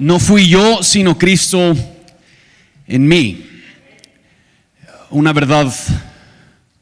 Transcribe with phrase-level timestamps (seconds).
[0.00, 1.76] No fui yo, sino Cristo
[2.86, 3.44] en mí.
[5.10, 5.70] Una verdad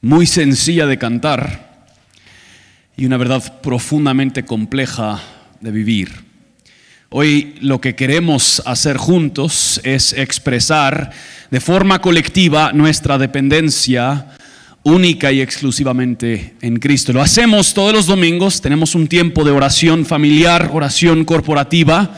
[0.00, 1.88] muy sencilla de cantar
[2.96, 5.20] y una verdad profundamente compleja
[5.60, 6.12] de vivir.
[7.08, 11.10] Hoy lo que queremos hacer juntos es expresar
[11.50, 14.28] de forma colectiva nuestra dependencia
[14.84, 17.12] única y exclusivamente en Cristo.
[17.12, 22.14] Lo hacemos todos los domingos, tenemos un tiempo de oración familiar, oración corporativa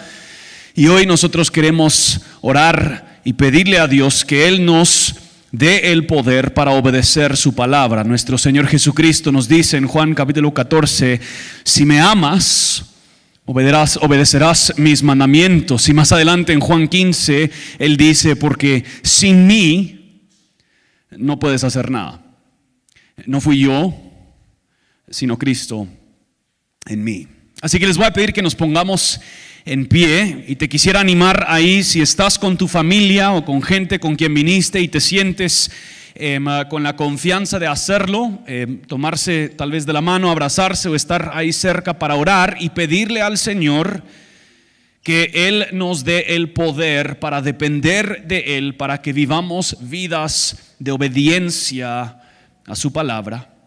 [0.80, 5.14] y hoy nosotros queremos orar y pedirle a Dios que Él nos
[5.52, 8.02] dé el poder para obedecer su palabra.
[8.02, 11.20] Nuestro Señor Jesucristo nos dice en Juan capítulo 14,
[11.64, 12.94] si me amas,
[13.44, 15.86] obedecerás, mis mandamientos.
[15.86, 20.22] Y más adelante en Juan 15, Él dice, porque sin mí
[21.10, 22.22] no puedes hacer nada.
[23.26, 23.92] No fui yo,
[25.10, 25.86] sino Cristo
[26.86, 27.28] en mí.
[27.60, 29.20] Así que les voy a pedir que nos pongamos
[29.70, 34.00] en pie y te quisiera animar ahí si estás con tu familia o con gente
[34.00, 35.70] con quien viniste y te sientes
[36.16, 40.96] em, con la confianza de hacerlo, em, tomarse tal vez de la mano, abrazarse o
[40.96, 44.02] estar ahí cerca para orar y pedirle al Señor
[45.04, 50.90] que Él nos dé el poder para depender de Él, para que vivamos vidas de
[50.90, 52.18] obediencia
[52.66, 53.59] a su palabra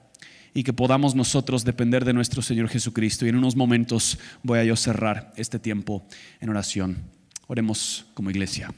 [0.53, 3.25] y que podamos nosotros depender de nuestro Señor Jesucristo.
[3.25, 6.05] Y en unos momentos voy a yo cerrar este tiempo
[6.39, 6.97] en oración.
[7.47, 8.71] Oremos como iglesia.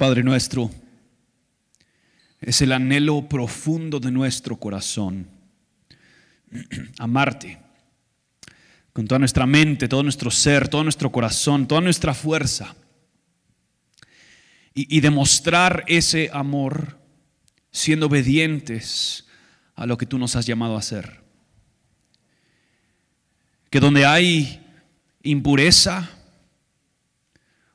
[0.00, 0.70] Padre nuestro,
[2.40, 5.28] es el anhelo profundo de nuestro corazón,
[6.98, 7.58] amarte
[8.94, 12.74] con toda nuestra mente, todo nuestro ser, todo nuestro corazón, toda nuestra fuerza,
[14.72, 16.98] y, demostrar ese amor
[17.70, 19.26] siendo obedientes
[19.74, 21.20] a lo que tú nos has llamado a hacer.
[23.68, 24.66] Que donde hay
[25.22, 26.08] impureza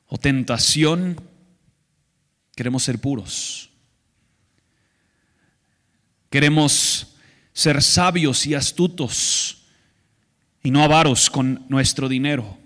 [0.07, 1.21] o tentación,
[2.55, 3.69] Queremos ser puros.
[6.29, 7.15] Queremos
[7.53, 9.63] ser sabios y astutos
[10.63, 12.57] y no avaros con nuestro dinero.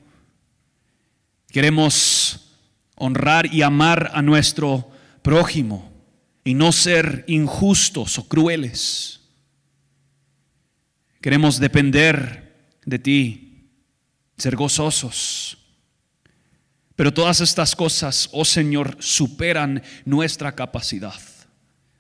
[1.51, 2.55] Queremos
[2.95, 4.91] honrar y amar a nuestro
[5.21, 5.91] prójimo
[6.43, 9.21] y no ser injustos o crueles.
[11.21, 12.55] Queremos depender
[12.85, 13.69] de ti,
[14.37, 15.58] ser gozosos
[16.99, 21.17] pero todas estas cosas, oh Señor, superan nuestra capacidad.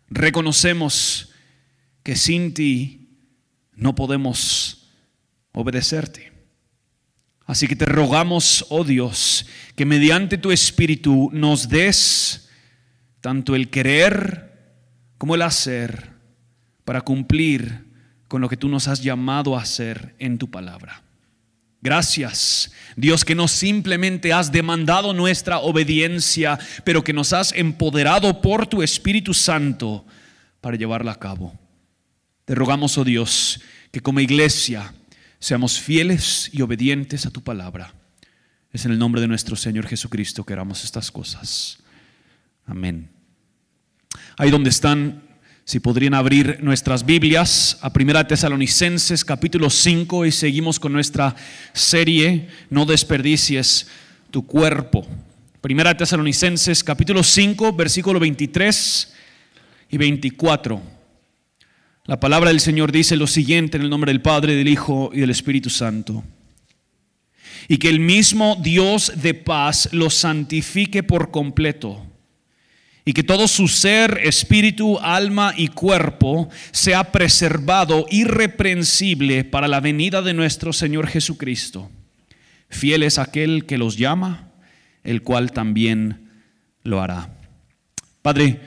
[0.09, 1.31] Reconocemos
[2.03, 3.07] que sin ti
[3.71, 4.89] no podemos
[5.53, 6.33] obedecerte.
[7.45, 9.45] Así que te rogamos, oh Dios,
[9.77, 12.49] que mediante tu Espíritu nos des
[13.21, 14.51] tanto el querer
[15.17, 16.09] como el hacer
[16.83, 17.85] para cumplir
[18.27, 21.03] con lo que tú nos has llamado a hacer en tu palabra.
[21.81, 28.67] Gracias, Dios, que no simplemente has demandado nuestra obediencia, pero que nos has empoderado por
[28.67, 30.05] tu Espíritu Santo
[30.59, 31.57] para llevarla a cabo.
[32.43, 34.93] Te rogamos, oh Dios, que como iglesia
[35.39, 37.93] seamos fieles y obedientes a tu palabra.
[38.73, 41.79] Es en el nombre de nuestro Señor Jesucristo que haramos estas cosas.
[42.65, 43.09] Amén.
[44.37, 45.23] Ahí donde están,
[45.69, 51.35] si podrían abrir nuestras Biblias a Primera Tesalonicenses capítulo 5 y seguimos con nuestra
[51.73, 53.85] serie No desperdicies
[54.31, 55.05] tu cuerpo.
[55.61, 59.13] Primera Tesalonicenses capítulo 5 versículo 23
[59.91, 60.81] y 24.
[62.05, 65.19] La palabra del Señor dice lo siguiente en el nombre del Padre, del Hijo y
[65.19, 66.23] del Espíritu Santo.
[67.67, 72.08] Y que el mismo Dios de paz los santifique por completo
[73.09, 80.21] y que todo su ser, espíritu, alma y cuerpo sea preservado irreprensible para la venida
[80.21, 81.89] de nuestro Señor Jesucristo.
[82.69, 84.51] Fiel es aquel que los llama,
[85.03, 86.29] el cual también
[86.83, 87.35] lo hará.
[88.21, 88.59] Padre,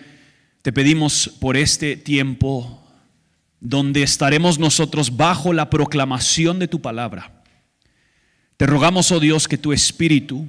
[0.63, 2.85] Te pedimos por este tiempo
[3.61, 7.45] donde estaremos nosotros bajo la proclamación de tu palabra.
[8.57, 10.49] Te rogamos, oh Dios, que tu Espíritu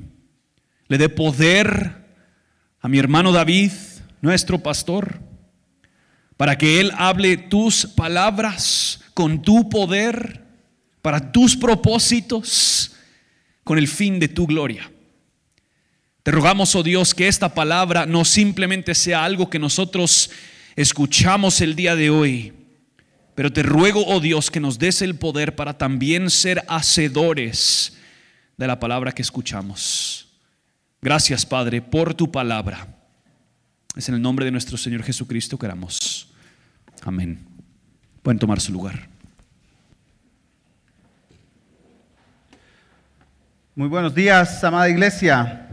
[0.88, 2.03] le dé poder
[2.84, 3.72] a mi hermano David,
[4.20, 5.22] nuestro pastor,
[6.36, 10.44] para que él hable tus palabras con tu poder,
[11.02, 12.92] para tus propósitos,
[13.64, 14.92] con el fin de tu gloria.
[16.24, 20.30] Te rogamos, oh Dios, que esta palabra no simplemente sea algo que nosotros
[20.76, 22.52] escuchamos el día de hoy,
[23.34, 27.98] pero te ruego, oh Dios, que nos des el poder para también ser hacedores
[28.58, 30.23] de la palabra que escuchamos.
[31.04, 32.88] Gracias, Padre, por tu palabra.
[33.94, 36.34] Es en el nombre de nuestro Señor Jesucristo que oramos.
[37.02, 37.46] Amén.
[38.22, 39.10] Pueden tomar su lugar.
[43.76, 45.68] Muy buenos días, amada iglesia.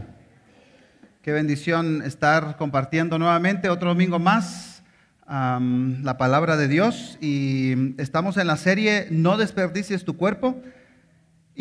[1.21, 4.83] Qué bendición estar compartiendo nuevamente otro domingo más
[5.29, 7.17] la palabra de Dios.
[7.21, 10.61] Y estamos en la serie No desperdicies tu cuerpo.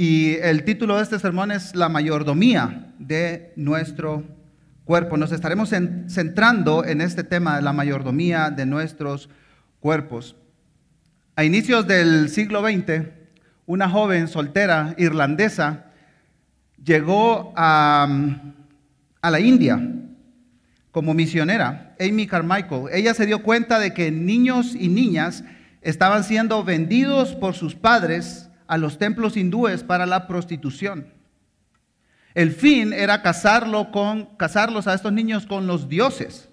[0.03, 4.25] Y el título de este sermón es La mayordomía de nuestro
[4.87, 5.19] cuerpo.
[5.19, 9.29] Nos estaremos centrando en este tema de la mayordomía de nuestros
[9.79, 10.37] cuerpos.
[11.37, 13.09] A inicios del siglo XX,
[13.67, 15.91] una joven soltera irlandesa
[16.83, 18.09] llegó a
[19.21, 19.79] a la India
[20.93, 22.87] como misionera, Amy Carmichael.
[22.91, 25.45] Ella se dio cuenta de que niños y niñas
[25.83, 31.13] estaban siendo vendidos por sus padres a los templos hindúes para la prostitución.
[32.35, 36.49] El fin era casarlo con, casarlos a estos niños con los dioses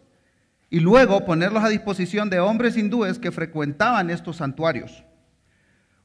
[0.71, 5.03] y luego ponerlos a disposición de hombres hindúes que frecuentaban estos santuarios.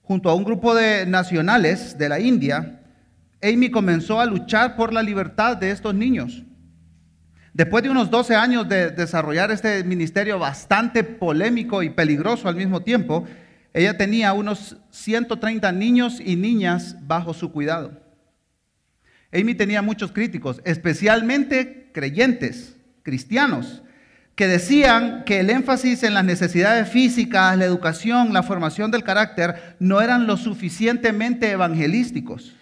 [0.03, 2.83] Junto a un grupo de nacionales de la India,
[3.43, 6.43] Amy comenzó a luchar por la libertad de estos niños.
[7.55, 12.83] Después de unos 12 años de desarrollar este ministerio bastante polémico y peligroso al mismo
[12.83, 13.27] tiempo,
[13.75, 18.01] ella tenía unos 130 niños y niñas bajo su cuidado.
[19.33, 23.83] Amy tenía muchos críticos, especialmente creyentes, cristianos,
[24.35, 29.77] que decían que el énfasis en las necesidades físicas, la educación, la formación del carácter
[29.79, 32.55] no eran lo suficientemente evangelísticos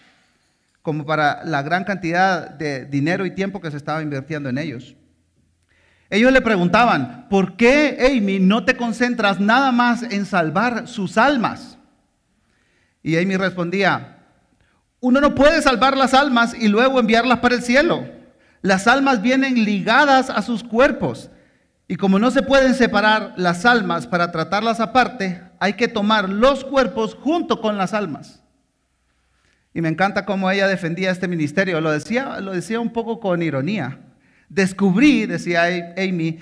[0.82, 4.96] como para la gran cantidad de dinero y tiempo que se estaba invirtiendo en ellos.
[6.10, 11.78] Ellos le preguntaban, ¿por qué, Amy, no te concentras nada más en salvar sus almas?
[13.00, 14.18] Y Amy respondía,
[14.98, 18.06] uno no puede salvar las almas y luego enviarlas para el cielo.
[18.60, 21.30] Las almas vienen ligadas a sus cuerpos.
[21.86, 26.64] Y como no se pueden separar las almas para tratarlas aparte, hay que tomar los
[26.64, 28.42] cuerpos junto con las almas.
[29.72, 31.80] Y me encanta cómo ella defendía este ministerio.
[31.80, 34.00] Lo decía, lo decía un poco con ironía.
[34.50, 36.40] Descubrí, decía Amy,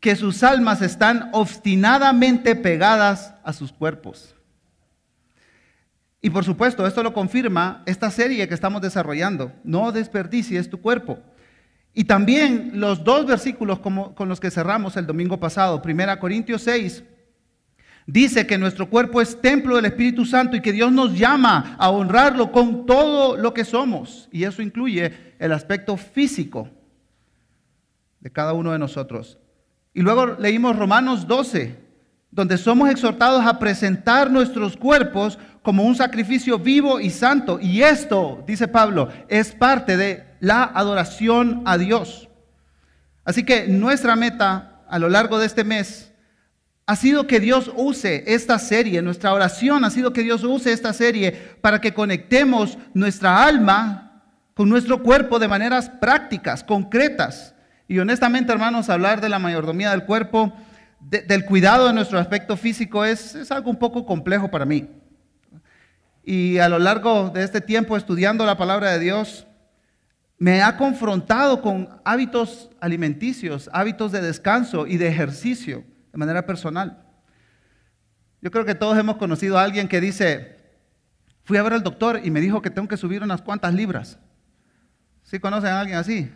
[0.00, 4.34] que sus almas están obstinadamente pegadas a sus cuerpos.
[6.22, 9.52] Y por supuesto, esto lo confirma esta serie que estamos desarrollando.
[9.62, 11.18] No desperdicies tu cuerpo.
[11.92, 17.04] Y también los dos versículos con los que cerramos el domingo pasado, 1 Corintios 6,
[18.06, 21.90] dice que nuestro cuerpo es templo del Espíritu Santo y que Dios nos llama a
[21.90, 24.30] honrarlo con todo lo que somos.
[24.32, 26.68] Y eso incluye el aspecto físico
[28.20, 29.38] de cada uno de nosotros.
[29.92, 31.76] Y luego leímos Romanos 12,
[32.30, 37.58] donde somos exhortados a presentar nuestros cuerpos como un sacrificio vivo y santo.
[37.60, 42.28] Y esto, dice Pablo, es parte de la adoración a Dios.
[43.24, 46.12] Así que nuestra meta a lo largo de este mes
[46.86, 50.92] ha sido que Dios use esta serie, nuestra oración ha sido que Dios use esta
[50.92, 51.30] serie
[51.60, 57.54] para que conectemos nuestra alma con nuestro cuerpo de maneras prácticas, concretas.
[57.90, 60.52] Y honestamente, hermanos, hablar de la mayordomía del cuerpo,
[61.00, 64.88] del cuidado de nuestro aspecto físico, es, es algo un poco complejo para mí.
[66.22, 69.44] Y a lo largo de este tiempo estudiando la palabra de Dios,
[70.38, 75.82] me ha confrontado con hábitos alimenticios, hábitos de descanso y de ejercicio
[76.12, 77.04] de manera personal.
[78.40, 80.60] Yo creo que todos hemos conocido a alguien que dice,
[81.42, 84.20] fui a ver al doctor y me dijo que tengo que subir unas cuantas libras.
[85.24, 86.30] ¿Sí conocen a alguien así?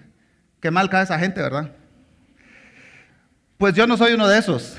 [0.64, 1.72] Qué mal cae esa gente, ¿verdad?
[3.58, 4.78] Pues yo no soy uno de esos.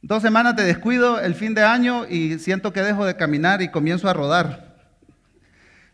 [0.00, 3.70] Dos semanas de descuido el fin de año y siento que dejo de caminar y
[3.70, 4.74] comienzo a rodar.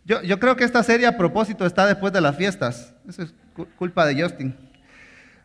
[0.04, 2.94] Yo, creo que esta serie a propósito está después de las fiestas.
[3.08, 3.34] Eso es
[3.76, 4.54] culpa de Justin.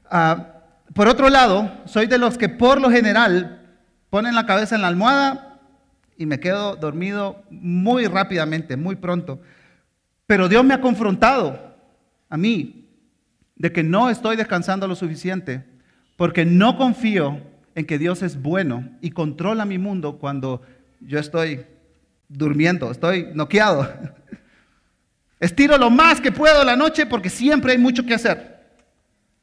[0.06, 0.60] Ah,
[0.94, 3.75] por otro lado, soy de los que por lo general
[4.12, 5.60] ponen la cabeza en la almohada
[6.16, 9.42] y me quedo dormido muy rápidamente, muy pronto.
[10.28, 11.75] Pero Dios me ha confrontado
[12.30, 12.78] a mí
[13.60, 15.63] de que no estoy descansando lo suficiente
[16.16, 17.39] porque no confío
[17.75, 20.62] en que Dios es bueno y controla mi mundo cuando
[21.01, 21.66] yo estoy
[22.28, 23.88] durmiendo, estoy noqueado.
[25.39, 28.60] Estiro lo más que puedo la noche porque siempre hay mucho que hacer.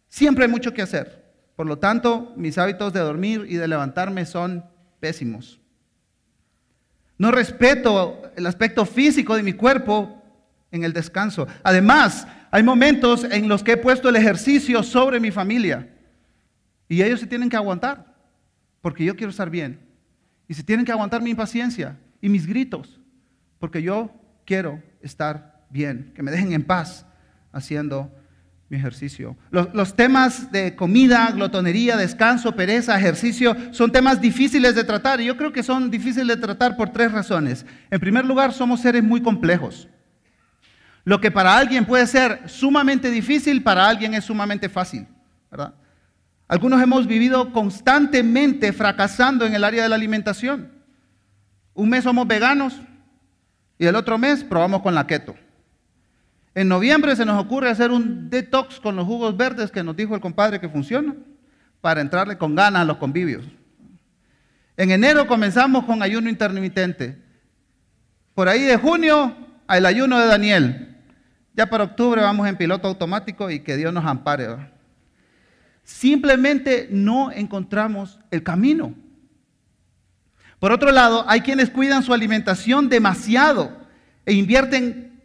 [0.09, 1.25] Siempre hay mucho que hacer.
[1.55, 4.65] Por lo tanto, mis hábitos de dormir y de levantarme son
[5.01, 5.61] pésimos.
[7.19, 10.23] No respeto el aspecto físico de mi cuerpo
[10.71, 11.47] en el descanso.
[11.63, 15.89] Además, hay momentos en los que he puesto el ejercicio sobre mi familia
[16.89, 18.15] y ellos se tienen que aguantar
[18.81, 19.81] porque yo quiero estar bien.
[20.49, 23.01] Y se tienen que aguantar mi impaciencia y mis gritos
[23.59, 24.11] porque yo
[24.45, 27.07] quiero estar bien, que me dejen en paz
[27.53, 28.13] haciendo
[28.69, 29.37] mi ejercicio.
[29.51, 35.21] Los, temas de comida, glotonería, descanso, pereza, ejercicio, son temas difíciles de tratar.
[35.21, 37.65] Y yo creo que son difíciles de tratar por tres razones.
[37.91, 39.89] En primer lugar, somos seres muy complejos.
[41.07, 45.07] Lo que para alguien puede ser sumamente difícil, para alguien es sumamente fácil.
[45.49, 45.73] ¿verdad?
[46.49, 50.73] Algunos hemos vivido constantemente fracasando en el área de la alimentación.
[51.75, 52.81] Un mes somos veganos
[53.79, 55.37] y el otro mes probamos con la keto.
[56.57, 60.17] En noviembre se nos ocurre hacer un detox con los jugos verdes que nos dijo
[60.17, 61.15] el compadre que funciona
[61.81, 63.45] para entrarle con ganas a los convivios.
[64.77, 67.17] En enero comenzamos con ayuno intermitente.
[68.35, 69.37] Por ahí de junio
[69.69, 70.96] al ayuno de Daniel.
[71.57, 74.49] Ya para octubre vamos en piloto automático y que Dios nos ampare.
[75.83, 78.95] Simplemente no encontramos el camino.
[80.59, 83.77] Por otro lado, hay quienes cuidan su alimentación demasiado
[84.25, 85.23] e invierten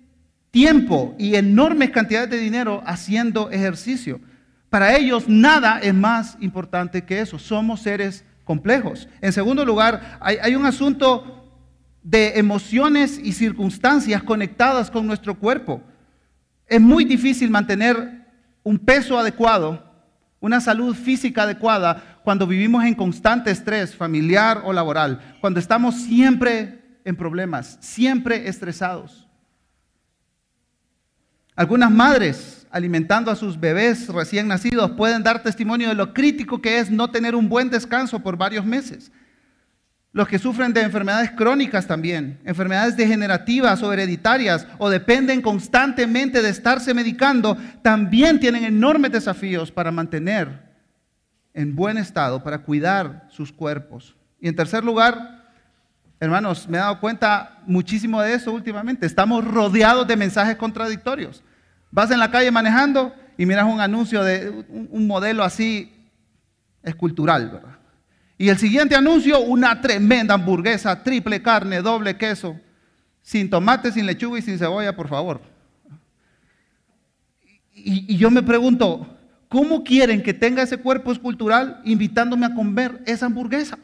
[0.51, 4.21] tiempo y enormes cantidades de dinero haciendo ejercicio.
[4.69, 7.39] Para ellos nada es más importante que eso.
[7.39, 9.09] Somos seres complejos.
[9.19, 11.50] En segundo lugar, hay, un asunto
[12.03, 15.81] de emociones y circunstancias conectadas con nuestro cuerpo.
[16.71, 18.25] Es muy difícil mantener
[18.63, 19.83] un peso adecuado,
[20.39, 26.79] una salud física adecuada cuando vivimos en constante estrés familiar o laboral, cuando estamos siempre
[27.03, 29.27] en problemas, siempre estresados.
[31.57, 36.79] Algunas madres alimentando a sus bebés recién nacidos pueden dar testimonio de lo crítico que
[36.79, 39.11] es no tener un buen descanso por varios meses.
[40.13, 46.49] Los que sufren de enfermedades crónicas también, enfermedades degenerativas o hereditarias o dependen constantemente de
[46.49, 50.69] estarse medicando, también tienen enormes desafíos para mantener
[51.53, 54.15] en buen estado, para cuidar sus cuerpos.
[54.41, 55.45] Y en tercer lugar,
[56.19, 59.05] hermanos, me he dado cuenta muchísimo de eso últimamente.
[59.05, 61.41] Estamos rodeados de mensajes contradictorios.
[61.89, 66.09] Vas en la calle manejando y miras un anuncio de un, modelo así
[66.83, 67.80] escultural, ¿verdad?
[68.41, 72.60] Y el siguiente anuncio, una tremenda hamburguesa, triple carne, doble queso,
[73.21, 75.41] sin tomate, sin lechuga y sin cebolla, por favor.
[77.71, 79.15] Y, yo me pregunto,
[79.48, 83.77] ¿cómo quieren que tenga ese cuerpo escultural invitándome a comer esa hamburguesa?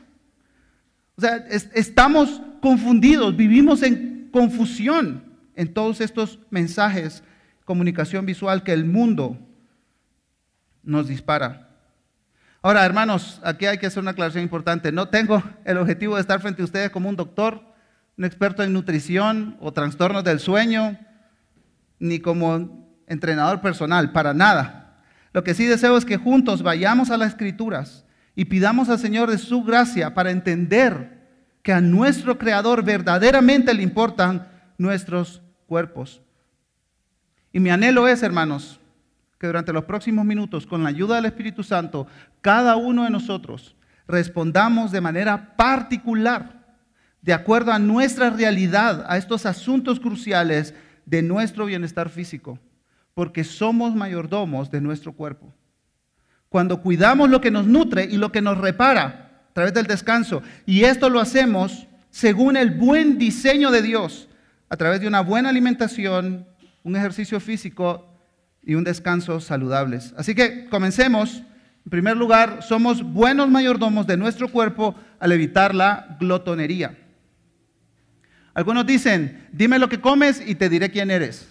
[1.15, 1.35] O sea,
[1.75, 5.23] estamos confundidos, vivimos en confusión
[5.53, 7.21] en todos estos mensajes
[7.63, 9.37] comunicación visual que el mundo
[10.81, 11.66] nos dispara.
[12.67, 14.91] Ahora, hermanos, aquí hay que hacer una aclaración importante.
[14.91, 17.61] No tengo el objetivo de estar frente a ustedes como un doctor,
[18.17, 20.99] un experto en nutrición o trastornos del sueño,
[21.97, 24.99] ni como entrenador personal, para nada.
[25.31, 28.03] Lo que sí deseo es que juntos vayamos a las escrituras
[28.35, 31.25] y pidamos al Señor de su gracia para entender
[31.63, 34.45] que a nuestro Creador verdaderamente le importan
[34.77, 36.21] nuestros cuerpos.
[37.53, 38.81] Y mi anhelo es, hermanos,
[39.39, 42.07] que durante los próximos minutos, con la ayuda del Espíritu Santo,
[42.41, 43.75] cada uno de nosotros
[44.07, 46.65] respondamos de manera particular,
[47.21, 50.73] de acuerdo a nuestra realidad, a estos asuntos cruciales
[51.05, 52.59] de nuestro bienestar físico,
[53.13, 55.53] porque somos mayordomos de nuestro cuerpo.
[56.49, 60.41] Cuando cuidamos lo que nos nutre y lo que nos repara a través del descanso,
[60.65, 64.29] y esto lo hacemos según el buen diseño de Dios,
[64.69, 66.47] a través de una buena alimentación,
[66.83, 68.06] un ejercicio físico
[68.67, 70.13] y un descanso saludables.
[70.17, 71.41] Así que comencemos.
[71.85, 76.97] En primer lugar, somos buenos mayordomos de nuestro cuerpo al evitar la glotonería.
[78.53, 81.47] Algunos dicen, dime lo que comes y te diré quién eres.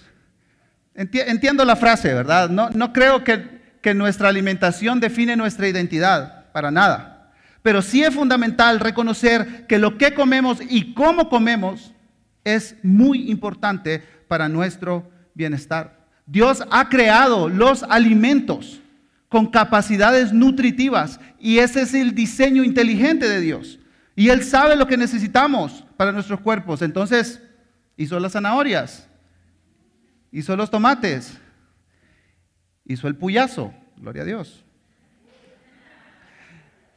[0.95, 2.51] Entiendo la frase, ¿verdad?
[2.51, 7.33] No, no creo que, que nuestra alimentación define nuestra identidad, para nada.
[7.63, 11.95] Pero sí es fundamental reconocer que lo que comemos y cómo comemos
[12.45, 15.96] es muy importante para nuestro bienestar.
[16.27, 18.81] Dios ha creado los alimentos
[19.29, 23.79] con capacidades nutritivas y ese es el diseño inteligente de Dios.
[24.17, 26.83] Y Él sabe lo que necesitamos para nuestros cuerpos.
[26.83, 27.41] Entonces,
[27.97, 29.07] hizo las zanahorias,
[30.33, 31.39] hizo los tomates,
[32.85, 34.65] hizo el puyazo, gloria a Dios.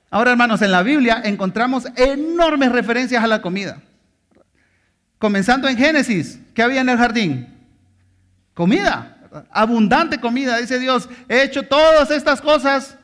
[0.09, 3.81] Ahora, hermanos, en la Biblia encontramos enormes referencias a la comida.
[5.19, 7.47] Comenzando en Génesis, ¿qué había en el jardín?
[8.53, 9.18] Comida,
[9.51, 10.57] abundante comida.
[10.57, 12.97] Dice Dios, he hecho todas estas cosas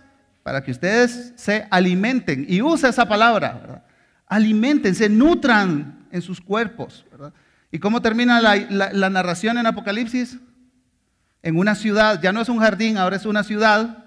[0.43, 2.45] para que ustedes se alimenten.
[2.47, 3.83] Y usa esa palabra,
[4.27, 7.05] alimenten, se nutran en sus cuerpos.
[7.71, 10.37] ¿Y cómo termina la, narración en Apocalipsis?
[11.43, 14.05] En una ciudad, ya no es un jardín, ahora es una ciudad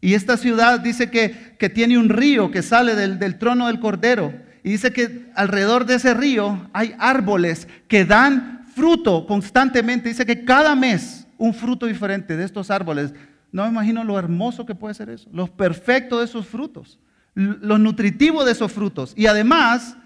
[0.00, 4.32] y esta ciudad dice que, tiene un río que sale del, del trono del Cordero.
[4.62, 10.08] Y dice que alrededor de ese río hay árboles que dan fruto constantemente.
[10.08, 13.14] Dice que cada mes un fruto diferente de estos árboles.
[13.52, 16.98] No me imagino lo hermoso que puede ser eso, lo perfecto de esos frutos,
[17.34, 19.12] lo nutritivo de esos frutos.
[19.16, 19.96] Y además,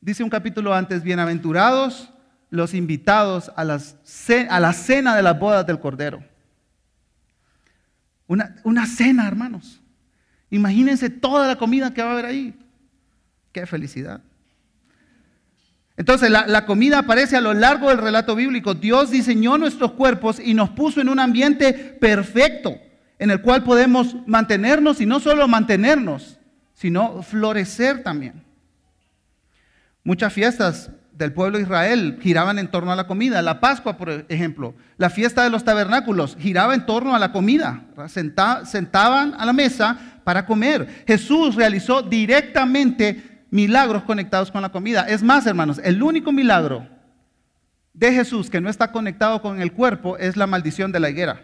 [0.00, 2.12] dice un capítulo antes, bienaventurados
[2.50, 6.22] los invitados a, a la cena de las bodas del Cordero.
[8.28, 9.80] Una, cena, hermanos.
[10.50, 12.58] Imagínense toda la comida que va a haber ahí.
[13.52, 14.20] Qué felicidad.
[15.98, 18.72] Entonces la, comida aparece a lo largo del relato bíblico.
[18.72, 22.76] Dios diseñó nuestros cuerpos y nos puso en un ambiente perfecto
[23.18, 26.38] en el cual podemos mantenernos y no solo mantenernos,
[26.72, 28.44] sino florecer también.
[30.04, 33.42] Muchas fiestas del pueblo de Israel giraban en torno a la comida.
[33.42, 37.82] La Pascua, por ejemplo, la fiesta de los tabernáculos giraba en torno a la comida.
[38.06, 41.04] sentaban a la mesa para comer.
[41.08, 45.02] Jesús realizó directamente milagros conectados con la comida.
[45.08, 46.86] Es más, hermanos, el único milagro
[47.92, 51.42] de Jesús que no está conectado con el cuerpo es la maldición de la higuera.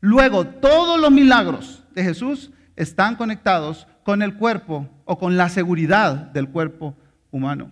[0.00, 6.14] Luego, todos los milagros de Jesús están conectados con el cuerpo o con la seguridad
[6.14, 6.96] del cuerpo
[7.30, 7.70] humano.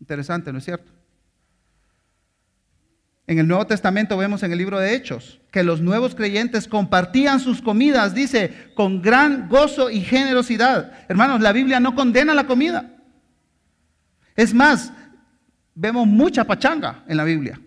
[0.00, 0.95] Interesante, ¿no es cierto?
[3.26, 7.40] En el Nuevo Testamento vemos en el libro de Hechos que los nuevos creyentes compartían
[7.40, 10.92] sus comidas, dice, con gran gozo y generosidad.
[11.08, 12.94] Hermanos, la Biblia no condena la comida.
[14.36, 14.92] Es más,
[15.74, 17.60] vemos mucha pachanga en la Biblia.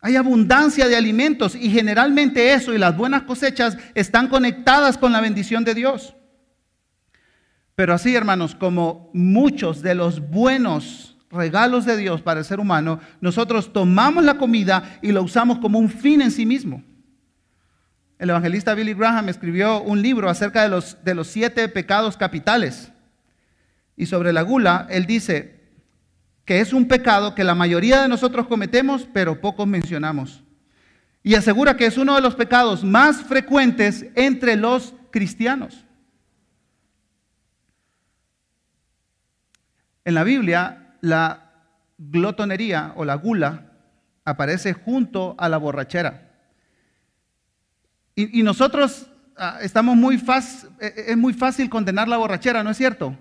[0.00, 5.20] Hay abundancia de alimentos y generalmente eso y las buenas cosechas están conectadas con la
[5.20, 6.14] bendición de Dios.
[7.74, 13.00] Pero así, hermanos, como muchos de los buenos regalos de Dios para el ser humano,
[13.20, 16.82] nosotros tomamos la comida y lo usamos como un fin en sí mismo.
[18.18, 22.90] El evangelista Billy Graham escribió un libro acerca de los, de los siete pecados capitales.
[23.96, 25.58] Y sobre la gula, él dice
[26.44, 30.42] que es un pecado que la mayoría de nosotros cometemos, pero pocos mencionamos.
[31.22, 35.84] Y asegura que es uno de los pecados más frecuentes entre los cristianos.
[40.04, 41.52] En la Biblia, la
[41.98, 43.72] glotonería o la gula
[44.24, 46.24] aparece junto a la borrachera.
[48.14, 49.06] Y, nosotros
[49.36, 53.16] ah, estamos muy fácil, e, e, es muy fácil condenar la borrachera, ¿no es cierto?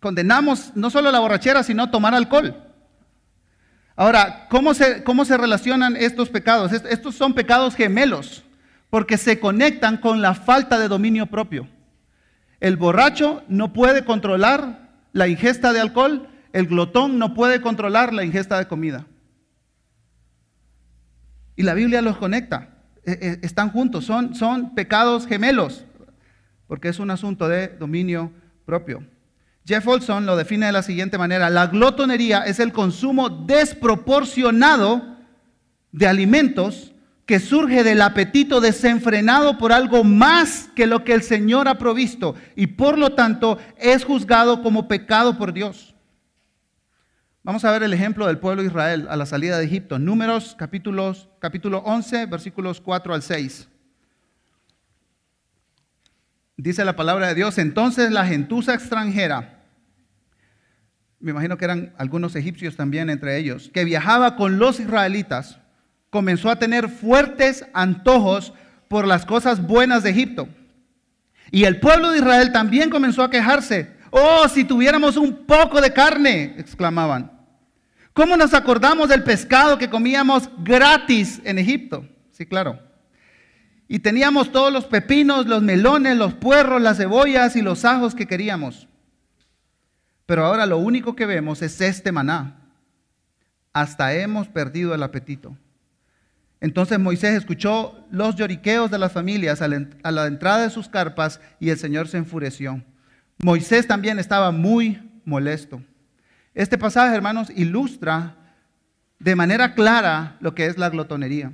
[0.00, 2.54] condenamos no solo la borrachera, sino tomar alcohol.
[3.96, 6.72] Ahora, ¿cómo se, ¿cómo se relacionan estos pecados?
[6.72, 8.44] Estos son pecados gemelos,
[8.90, 11.68] porque se conectan con la falta de dominio propio.
[12.60, 14.83] El borracho no puede controlar
[15.14, 19.06] la ingesta de alcohol, el glotón no puede controlar la ingesta de comida.
[21.56, 25.84] Y la Biblia los conecta, e, e, están juntos, son, son pecados gemelos,
[26.66, 28.32] porque es un asunto de dominio
[28.66, 29.04] propio.
[29.64, 35.16] Jeff Olson lo define de la siguiente manera, la glotonería es el consumo desproporcionado
[35.92, 36.92] de alimentos
[37.26, 42.34] que surge del apetito desenfrenado por algo más que lo que el Señor ha provisto
[42.54, 45.94] y por lo tanto es juzgado como pecado por Dios.
[47.42, 49.98] Vamos a ver el ejemplo del pueblo de Israel a la salida de Egipto.
[49.98, 53.68] Números capítulos, capítulo 11, versículos 4 al 6.
[56.56, 59.64] Dice la palabra de Dios, entonces la gentuza extranjera,
[61.18, 65.58] me imagino que eran algunos egipcios también entre ellos, que viajaba con los israelitas,
[66.14, 68.52] comenzó a tener fuertes antojos
[68.86, 70.46] por las cosas buenas de Egipto.
[71.50, 73.90] Y el pueblo de Israel también comenzó a quejarse.
[74.12, 77.32] Oh, si tuviéramos un poco de carne, exclamaban.
[78.12, 82.08] ¿Cómo nos acordamos del pescado que comíamos gratis en Egipto?
[82.30, 82.78] Sí, claro.
[83.88, 88.28] Y teníamos todos los pepinos, los melones, los puerros, las cebollas y los ajos que
[88.28, 88.86] queríamos.
[90.26, 92.60] Pero ahora lo único que vemos es este maná.
[93.72, 95.56] Hasta hemos perdido el apetito.
[96.64, 101.68] Entonces Moisés escuchó los lloriqueos de las familias a la entrada de sus carpas y
[101.68, 102.82] el Señor se enfureció.
[103.36, 105.82] Moisés también estaba muy molesto.
[106.54, 108.36] Este pasaje, hermanos, ilustra
[109.18, 111.52] de manera clara lo que es la glotonería.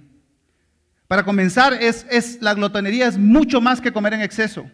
[1.08, 4.70] Para comenzar, es, la glotonería es mucho más que comer en exceso.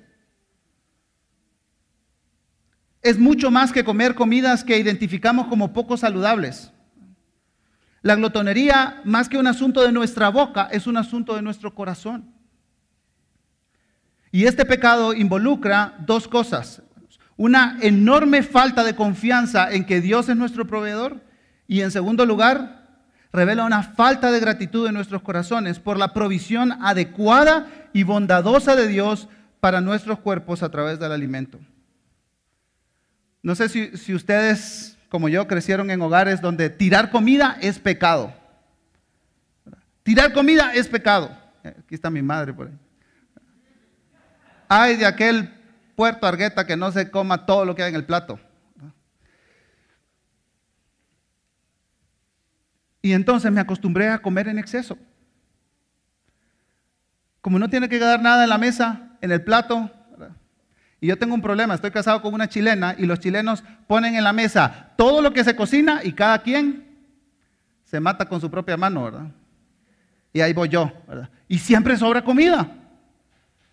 [3.00, 6.72] Es mucho más que comer comidas que identificamos como poco saludables.
[8.06, 12.32] La glotonería, más que un asunto de nuestra boca, es un asunto de nuestro corazón.
[14.30, 16.82] Y este pecado involucra dos cosas.
[17.36, 21.20] Una enorme falta de confianza en que Dios es nuestro proveedor
[21.66, 22.86] y en segundo lugar,
[23.32, 28.86] revela una falta de gratitud en nuestros corazones por la provisión adecuada y bondadosa de
[28.86, 29.26] Dios
[29.58, 31.58] para nuestros cuerpos a través del alimento.
[33.42, 38.34] No sé si, si ustedes, como yo, crecieron en hogares donde tirar comida es pecado.
[40.02, 41.34] Tirar comida es pecado.
[41.64, 42.74] Aquí está mi madre por ahí.
[44.68, 45.48] Ay de aquel
[45.94, 48.38] puerto Argueta que no se coma todo lo que hay en el plato.
[53.00, 54.98] Y entonces me acostumbré a comer en exceso.
[57.40, 59.90] Como no tiene que quedar nada en la mesa, en el plato,
[61.00, 64.24] y yo tengo un problema, estoy casado con una chilena y los chilenos ponen en
[64.24, 66.86] la mesa todo lo que se cocina y cada quien
[67.84, 69.30] se mata con su propia mano, ¿verdad?
[70.32, 71.30] Y ahí voy yo, ¿verdad?
[71.48, 72.68] Y siempre sobra comida.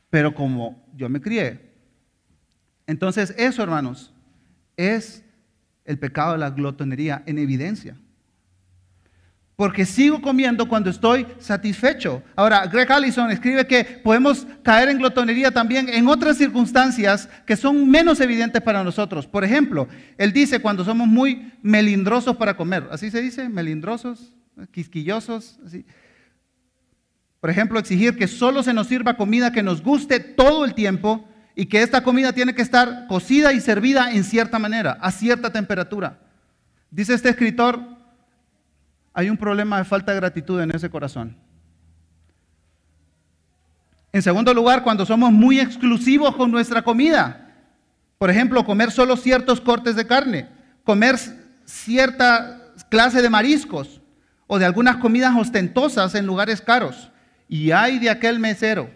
[0.09, 1.73] Pero como yo me crié.
[2.85, 4.13] Entonces eso, hermanos,
[4.77, 5.23] es
[5.85, 7.95] el pecado de la glotonería en evidencia
[9.55, 12.23] porque sigo comiendo cuando estoy satisfecho.
[12.35, 17.89] Ahora, Greg Allison escribe que podemos caer en glotonería también en otras circunstancias que son
[17.89, 19.27] menos evidentes para nosotros.
[19.27, 19.87] Por ejemplo,
[20.17, 24.33] él dice cuando somos muy melindrosos para comer, así se dice, melindrosos,
[24.71, 25.59] quisquillosos.
[27.39, 31.27] Por ejemplo, exigir que solo se nos sirva comida que nos guste todo el tiempo
[31.55, 35.51] y que esta comida tiene que estar cocida y servida en cierta manera, a cierta
[35.51, 36.19] temperatura.
[36.89, 37.92] Dice este escritor,
[39.13, 41.37] hay un problema de falta de gratitud en ese corazón.
[44.11, 47.51] En segundo lugar, cuando somos muy exclusivos con nuestra comida.
[48.17, 50.47] Por ejemplo, comer solo ciertos cortes de carne,
[50.83, 51.17] comer
[51.65, 54.01] cierta clase de mariscos
[54.47, 57.11] o de algunas comidas ostentosas en lugares caros.
[57.49, 58.89] Y hay de aquel mesero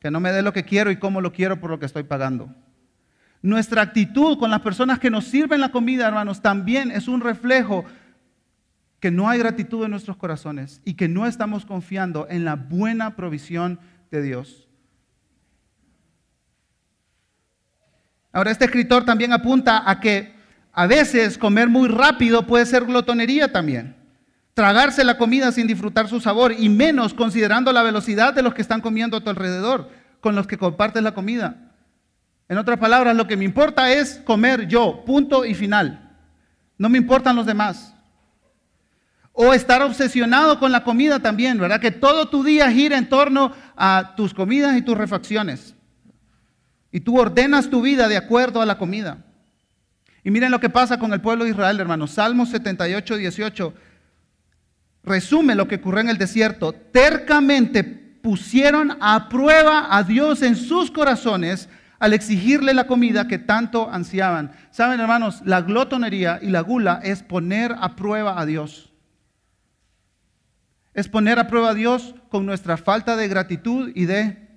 [0.00, 2.02] que no me dé lo que quiero y cómo lo quiero por lo que estoy
[2.02, 2.48] pagando.
[3.40, 7.84] Nuestra actitud con las personas que nos sirven la comida, hermanos, también es un reflejo
[9.04, 13.16] que no hay gratitud en nuestros corazones y que no estamos confiando en la buena
[13.16, 13.78] provisión
[14.10, 14.66] de Dios.
[18.32, 20.34] Ahora, este escritor también apunta a que
[20.72, 23.94] a veces comer muy rápido puede ser glotonería también.
[24.54, 28.62] Tragarse la comida sin disfrutar su sabor y menos considerando la velocidad de los que
[28.62, 29.90] están comiendo a tu alrededor,
[30.22, 31.74] con los que compartes la comida.
[32.48, 36.16] En otras palabras, lo que me importa es comer yo, punto y final.
[36.78, 37.93] No me importan los demás.
[39.36, 41.80] O estar obsesionado con la comida también, ¿verdad?
[41.80, 45.74] Que todo tu día gira en torno a tus comidas y tus refacciones.
[46.92, 49.18] Y tú ordenas tu vida de acuerdo a la comida.
[50.22, 52.12] Y miren lo que pasa con el pueblo de Israel, hermanos.
[52.12, 53.74] Salmo 78, 18
[55.02, 56.72] resume lo que ocurrió en el desierto.
[56.72, 61.68] Tercamente pusieron a prueba a Dios en sus corazones
[61.98, 64.52] al exigirle la comida que tanto ansiaban.
[64.70, 68.93] Saben, hermanos, la glotonería y la gula es poner a prueba a Dios
[70.94, 74.48] es poner a prueba a Dios con nuestra falta de gratitud y de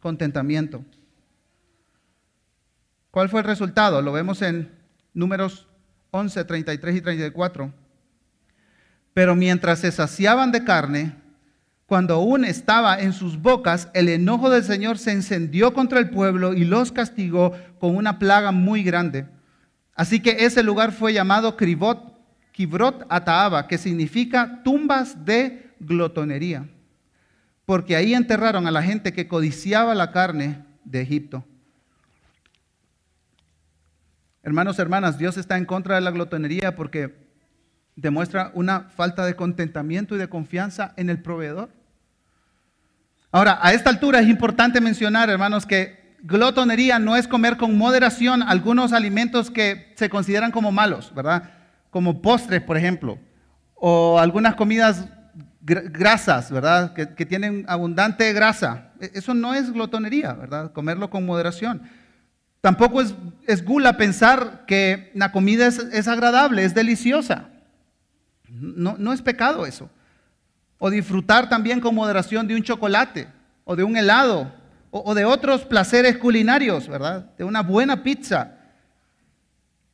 [0.00, 0.84] contentamiento.
[3.10, 4.00] ¿Cuál fue el resultado?
[4.00, 4.72] Lo vemos en
[5.12, 5.68] números
[6.10, 7.72] 11, 33 y 34.
[9.12, 11.14] Pero mientras se saciaban de carne,
[11.86, 16.54] cuando aún estaba en sus bocas, el enojo del Señor se encendió contra el pueblo
[16.54, 19.26] y los castigó con una plaga muy grande.
[19.94, 26.68] Así que ese lugar fue llamado Kibrot Ataaba, que significa tumbas de glotonería,
[27.66, 31.44] porque ahí enterraron a la gente que codiciaba la carne de Egipto.
[34.42, 37.22] Hermanos, hermanas, Dios está en contra de la glotonería porque
[37.94, 41.70] demuestra una falta de contentamiento y de confianza en el proveedor.
[43.30, 48.42] Ahora, a esta altura es importante mencionar, hermanos, que glotonería no es comer con moderación
[48.42, 51.50] algunos alimentos que se consideran como malos, ¿verdad?
[51.90, 53.18] Como postres, por ejemplo,
[53.74, 55.08] o algunas comidas
[55.62, 56.92] grasas, ¿verdad?
[56.92, 58.90] Que, tienen abundante grasa.
[59.00, 60.72] E, eso no es glotonería, ¿verdad?
[60.72, 61.82] Comerlo con moderación.
[62.60, 63.14] Tampoco es,
[63.46, 67.48] es gula pensar que la comida es, agradable, es deliciosa.
[68.48, 69.88] No, no, es pecado eso.
[70.78, 73.28] O disfrutar también con moderación de un chocolate,
[73.64, 74.52] o de un helado,
[74.90, 77.30] o de otros placeres culinarios, ¿verdad?
[77.38, 78.58] De una buena pizza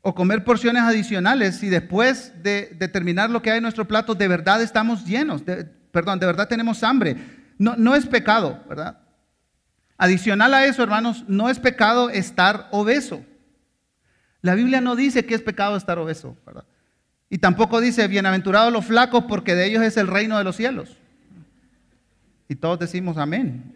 [0.09, 4.27] o comer porciones adicionales y después de, terminar lo que hay en nuestro plato, de
[4.27, 5.43] verdad estamos llenos,
[5.93, 7.15] perdón, de verdad tenemos hambre.
[7.59, 9.01] No, no es pecado, ¿verdad?
[9.99, 13.23] Adicional a eso, hermanos, no es pecado estar obeso.
[14.41, 16.65] La Biblia no dice que es pecado estar obeso, ¿verdad?
[17.29, 20.97] Y tampoco dice, bienaventurados los flacos porque de ellos es el reino de los cielos.
[22.49, 23.75] Y todos decimos amén.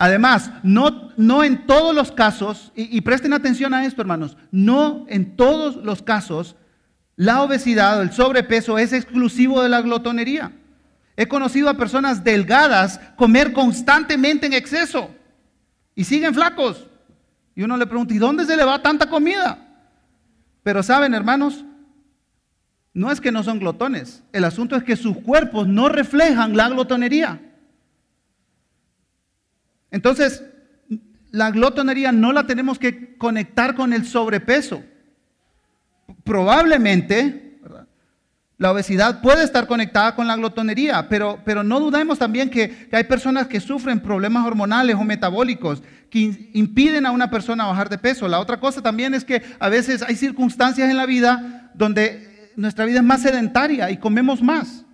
[0.00, 5.04] Además, no, no en todos los casos, y, y, presten atención a esto, hermanos, no
[5.08, 6.54] en todos los casos
[7.16, 10.52] la obesidad o el sobrepeso es exclusivo de la glotonería.
[11.16, 15.10] He conocido a personas delgadas comer constantemente en exceso
[15.96, 16.86] y siguen flacos.
[17.56, 19.58] Y uno le pregunta, ¿y dónde se le va tanta comida?
[20.62, 21.64] Pero saben, hermanos,
[22.94, 24.22] no es que no son glotones.
[24.32, 27.40] El asunto es que sus cuerpos no reflejan la glotonería.
[29.90, 30.42] Entonces,
[31.30, 34.82] la glotonería no la tenemos que conectar con el sobrepeso.
[36.24, 37.48] Probablemente
[38.58, 42.96] la obesidad puede estar conectada con la glotonería, pero, pero no dudemos también que, que,
[42.96, 47.98] hay personas que sufren problemas hormonales o metabólicos que impiden a una persona bajar de
[47.98, 48.26] peso.
[48.26, 52.84] La otra cosa también es que a veces hay circunstancias en la vida donde nuestra
[52.84, 54.84] vida es más sedentaria y comemos más.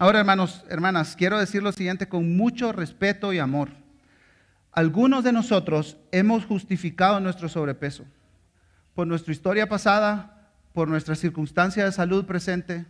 [0.00, 3.68] Ahora, hermanos, hermanas, quiero decir lo siguiente con mucho respeto y amor.
[4.72, 8.06] Algunos de nosotros hemos justificado nuestro sobrepeso
[8.94, 12.86] por nuestra historia pasada, por nuestra circunstancia de salud presente.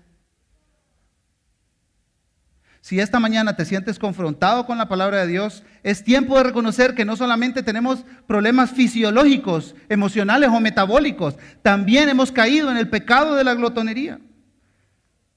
[2.81, 6.95] Si esta mañana te sientes confrontado con la palabra de Dios, es tiempo de reconocer
[6.95, 13.35] que no solamente tenemos problemas fisiológicos, emocionales o metabólicos, también hemos caído en el pecado
[13.35, 14.21] de la glotonería.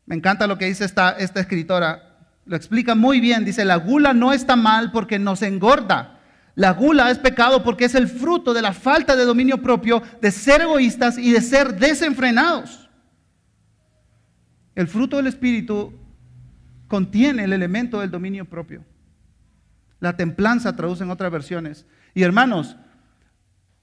[0.06, 4.34] Me encanta lo que dice esta, escritora, lo explica muy bien, dice, la gula no
[4.34, 6.20] está mal porque nos engorda,
[6.56, 10.30] la gula es pecado porque es el fruto de la falta de dominio propio, de
[10.32, 12.90] ser egoístas y de ser desenfrenados.
[14.76, 15.94] El fruto del Espíritu
[16.88, 18.84] contiene el elemento del dominio propio.
[20.00, 21.86] La templanza traduce en otras versiones.
[22.14, 22.76] Y hermanos,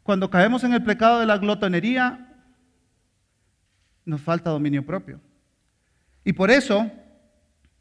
[0.02, 2.36] cuando caemos en el pecado de la glotonería,
[4.04, 5.20] nos falta dominio propio.
[6.24, 6.90] Y por eso,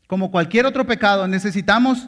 [0.07, 2.07] como cualquier otro pecado, necesitamos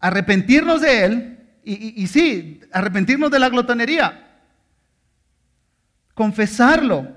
[0.00, 4.20] arrepentirnos de él y, sí, arrepentirnos de la glotonería.
[6.12, 7.08] Confesarlo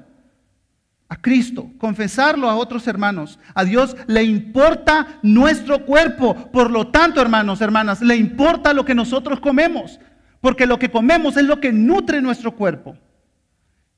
[1.10, 3.40] a Cristo, confesarlo a otros hermanos.
[3.54, 6.50] A Dios le importa nuestro cuerpo.
[6.52, 10.00] Por lo tanto, hermanos, hermanas, le importa lo que nosotros comemos.
[10.40, 12.98] Porque lo que comemos es lo que nutre nuestro cuerpo.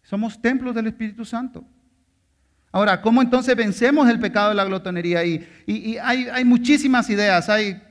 [0.03, 1.63] Somos templos del Espíritu Santo.
[2.71, 5.23] Ahora, ¿cómo entonces vencemos el pecado de la glotonería?
[5.25, 7.49] Y, hay, hay muchísimas ideas.
[7.49, 7.81] Hay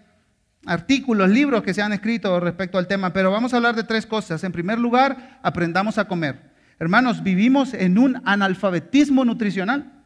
[0.67, 4.07] artículos, libros que se han escrito respecto al tema, pero vamos a hablar de tres
[4.07, 4.45] cosas.
[4.45, 6.53] En primer lugar, aprendamos a comer.
[6.79, 10.05] Hermanos, vivimos en un analfabetismo nutricional.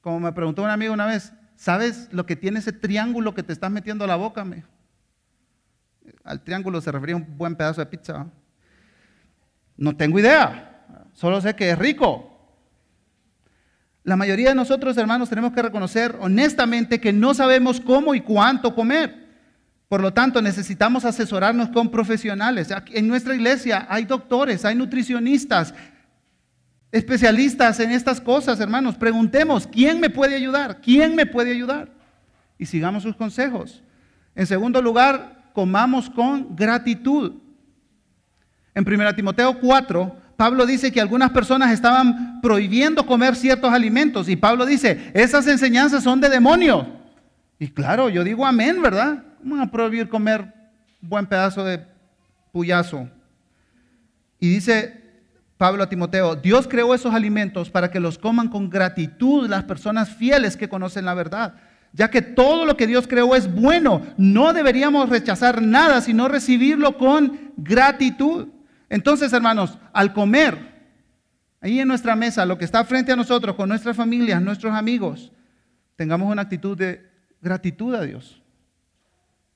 [0.00, 3.52] Como me preguntó un amigo una vez, ¿sabes lo que tiene ese triángulo que te
[3.52, 4.44] estás metiendo a la boca?
[6.24, 8.26] Al triángulo se refería a un buen pedazo de pizza.
[9.76, 12.37] No tengo idea, solo sé que es rico.
[14.08, 18.74] La mayoría de nosotros, hermanos, tenemos que reconocer honestamente que no sabemos cómo y cuánto
[18.74, 19.28] comer.
[19.86, 22.70] Por lo tanto, necesitamos asesorarnos con profesionales.
[22.94, 25.74] En nuestra iglesia hay doctores, hay nutricionistas,
[26.90, 28.96] especialistas en estas cosas, hermanos.
[28.96, 30.80] Preguntemos, ¿quién me puede ayudar?
[30.80, 31.90] ¿Quién me puede ayudar?
[32.56, 33.82] Y sigamos sus consejos.
[34.34, 37.34] En segundo lugar, comamos con gratitud.
[38.74, 44.36] En 1 Timoteo 4, Pablo dice que algunas personas estaban prohibiendo comer ciertos alimentos y
[44.36, 46.86] Pablo dice, esas enseñanzas son de demonios.
[47.58, 49.24] Y claro, yo digo amén, ¿verdad?
[49.40, 50.54] ¿Cómo van a prohibir comer
[51.00, 51.84] buen pedazo de
[52.52, 53.08] puyazo?
[54.38, 55.02] Y dice
[55.56, 60.08] Pablo a Timoteo, Dios creó esos alimentos para que los coman con gratitud las personas
[60.08, 61.54] fieles que conocen la verdad.
[61.92, 66.96] Ya que todo lo que Dios creó es bueno, no deberíamos rechazar nada, sino recibirlo
[66.96, 68.46] con gratitud.
[68.88, 70.56] Entonces, hermanos, al comer,
[71.60, 75.32] ahí en nuestra mesa, lo que está frente a nosotros, con nuestras familias, nuestros amigos,
[75.96, 77.08] tengamos una actitud de
[77.40, 78.42] gratitud a Dios.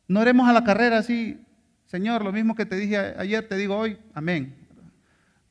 [0.09, 1.41] No haremos a la carrera así,
[1.87, 4.55] Señor, lo mismo que te dije ayer, te digo hoy, amén.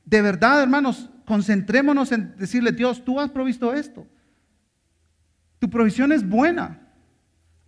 [0.04, 4.06] De verdad, hermanos, concentrémonos en decirle, Dios, tú has provisto esto.
[5.58, 6.80] Tu provisión es buena.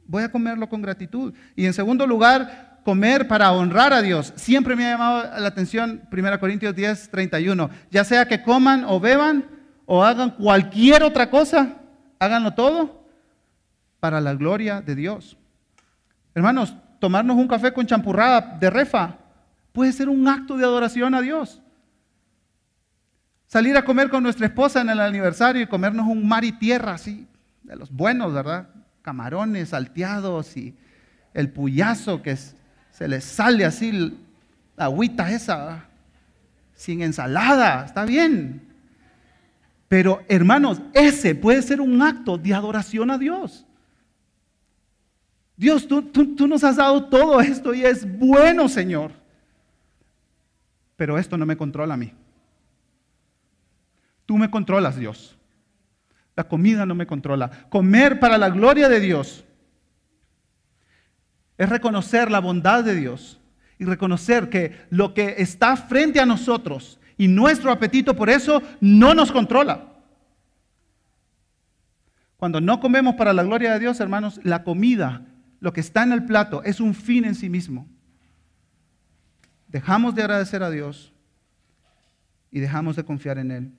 [0.06, 1.32] Voy a comerlo con gratitud.
[1.54, 4.32] Y en segundo lugar, comer para honrar a Dios.
[4.36, 7.70] Siempre me ha llamado la atención 1 Corintios 10, 31.
[7.90, 9.46] Ya sea que coman o beban
[9.86, 11.76] o hagan cualquier otra cosa,
[12.18, 13.04] háganlo todo
[14.00, 15.36] para la gloria de Dios.
[16.34, 19.16] Hermanos, tomarnos un café con champurrada de refa
[19.72, 21.60] puede ser un acto de adoración a Dios.
[23.46, 26.94] salir a comer con nuestra esposa en el aniversario y comernos un mar y tierra
[26.94, 27.28] así,
[27.62, 28.68] de los buenos, ¿verdad?
[29.02, 30.76] Camarones salteados y
[31.34, 32.36] el puyazo que
[32.94, 33.90] se le sale así
[34.76, 35.84] la agüita esa,
[36.76, 38.62] sin ensalada, está bien.
[39.88, 43.66] Pero hermanos, ese puede ser un acto de adoración a Dios.
[45.56, 49.10] Dios, tú, tú, nos has dado todo esto y es bueno, Señor.
[50.96, 52.12] Pero esto no me controla a mí.
[54.24, 55.36] Tú me controlas, Dios.
[56.36, 57.50] La comida no me controla.
[57.68, 59.44] Comer para la gloria de Dios
[61.58, 63.40] es reconocer la bondad de Dios
[63.78, 69.14] y reconocer que lo que está frente a nosotros y nuestro apetito por eso no
[69.14, 69.92] nos controla.
[72.36, 75.22] Cuando no comemos para la gloria de Dios, hermanos, la comida,
[75.60, 77.88] lo que está en el plato, es un fin en sí mismo.
[79.68, 81.12] Dejamos de agradecer a Dios
[82.50, 83.72] y dejamos de confiar en Él.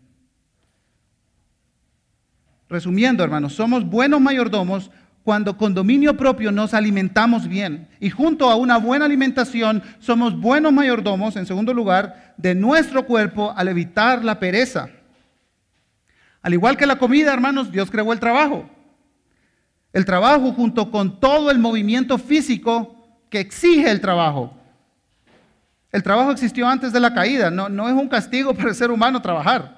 [2.67, 4.89] Resumiendo, hermanos, somos buenos mayordomos
[5.25, 7.87] cuando con dominio propio nos alimentamos bien.
[7.99, 13.51] Y junto a una buena alimentación somos buenos mayordomos, en segundo lugar, de nuestro cuerpo
[13.57, 14.87] al evitar la pereza.
[16.43, 18.69] Al igual que la comida, hermanos, Dios creó el trabajo.
[19.91, 22.95] El trabajo junto con todo el movimiento físico
[23.31, 24.55] que exige el trabajo.
[25.91, 28.91] El trabajo existió antes de la caída, no, no es un castigo para el ser
[28.91, 29.74] humano trabajar.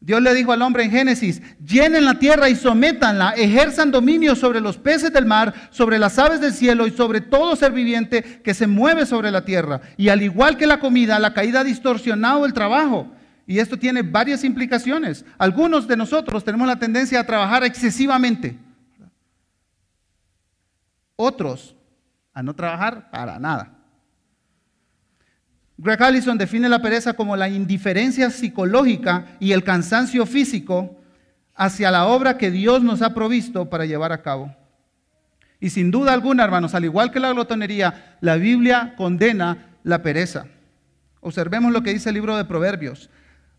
[0.00, 4.60] Dios le dijo al hombre en Génesis, llenen la tierra y sométanla, ejerzan dominio sobre
[4.60, 8.54] los peces del mar, sobre las aves del cielo y sobre todo ser viviente que
[8.54, 9.80] se mueve sobre la tierra.
[9.96, 13.10] Y al igual que la comida, la caída ha distorsionado el trabajo.
[13.44, 15.24] Y esto tiene varias implicaciones.
[15.36, 18.56] Algunos de nosotros tenemos la tendencia a trabajar excesivamente.
[21.16, 21.74] Otros
[22.32, 23.77] a no trabajar para nada.
[25.80, 31.00] Greg Allison define la pereza como la indiferencia psicológica y el cansancio físico
[31.54, 34.52] hacia la obra que Dios nos ha provisto para llevar a cabo.
[35.60, 40.46] Y sin duda alguna, hermanos, al igual que la glotonería, la Biblia condena la pereza.
[41.20, 43.08] Observemos lo que dice el libro de Proverbios.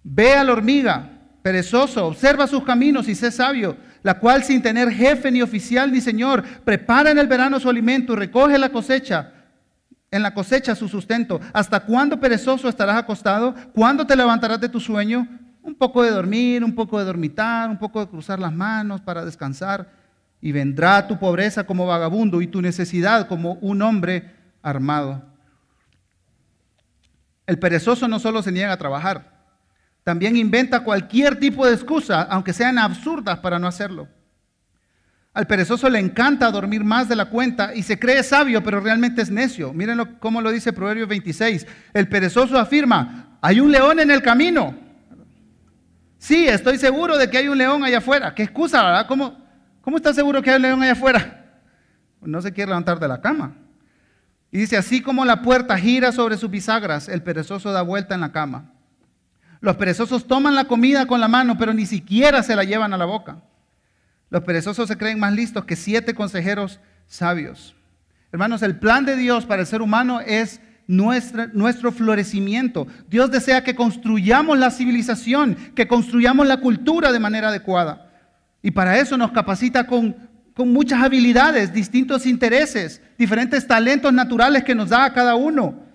[0.03, 1.09] Ve a la hormiga,
[1.41, 6.01] perezoso, observa sus caminos y sé sabio, la cual sin tener jefe ni oficial ni
[6.01, 9.38] señor, prepara en el verano su alimento y recoge la cosecha
[10.11, 11.39] en la cosecha su sustento.
[11.53, 13.53] ¿Hasta cuándo perezoso estarás acostado?
[13.73, 15.27] ¿Cuándo te levantarás de tu sueño?
[15.61, 19.25] Un poco de dormir, un poco de dormitar, un poco de cruzar las manos para
[19.25, 19.91] descansar.
[20.41, 25.23] Y vendrá tu pobreza como vagabundo y tu necesidad como un hombre armado.
[27.45, 29.39] El perezoso no solo se niega a trabajar,
[30.03, 34.07] también inventa cualquier tipo de excusa, aunque sean absurdas, para no hacerlo.
[35.33, 39.21] Al perezoso le encanta dormir más de la cuenta y se cree sabio, pero realmente
[39.21, 39.73] es necio.
[39.73, 41.67] Miren cómo lo dice Proverbios 26.
[41.93, 44.75] El perezoso afirma, hay un león en el camino.
[46.17, 48.33] Sí, estoy seguro de que hay un león allá afuera.
[48.33, 49.07] ¿Qué excusa, verdad?
[49.07, 49.37] ¿Cómo,
[49.81, 51.61] cómo está seguro que hay un león allá afuera?
[52.21, 53.55] No se quiere levantar de la cama.
[54.51, 58.21] Y dice, así como la puerta gira sobre sus bisagras, el perezoso da vuelta en
[58.21, 58.73] la cama.
[59.61, 62.97] Los perezosos toman la comida con la mano, pero ni siquiera se la llevan a
[62.97, 63.43] la boca.
[64.29, 67.75] Los perezosos se creen más listos que siete consejeros sabios.
[68.31, 72.87] Hermanos, el plan de Dios para el ser humano es nuestro florecimiento.
[73.07, 78.09] Dios desea que construyamos la civilización, que construyamos la cultura de manera adecuada.
[78.61, 84.89] Y para eso nos capacita con, muchas habilidades, distintos intereses, diferentes talentos naturales que nos
[84.89, 85.85] da cada uno.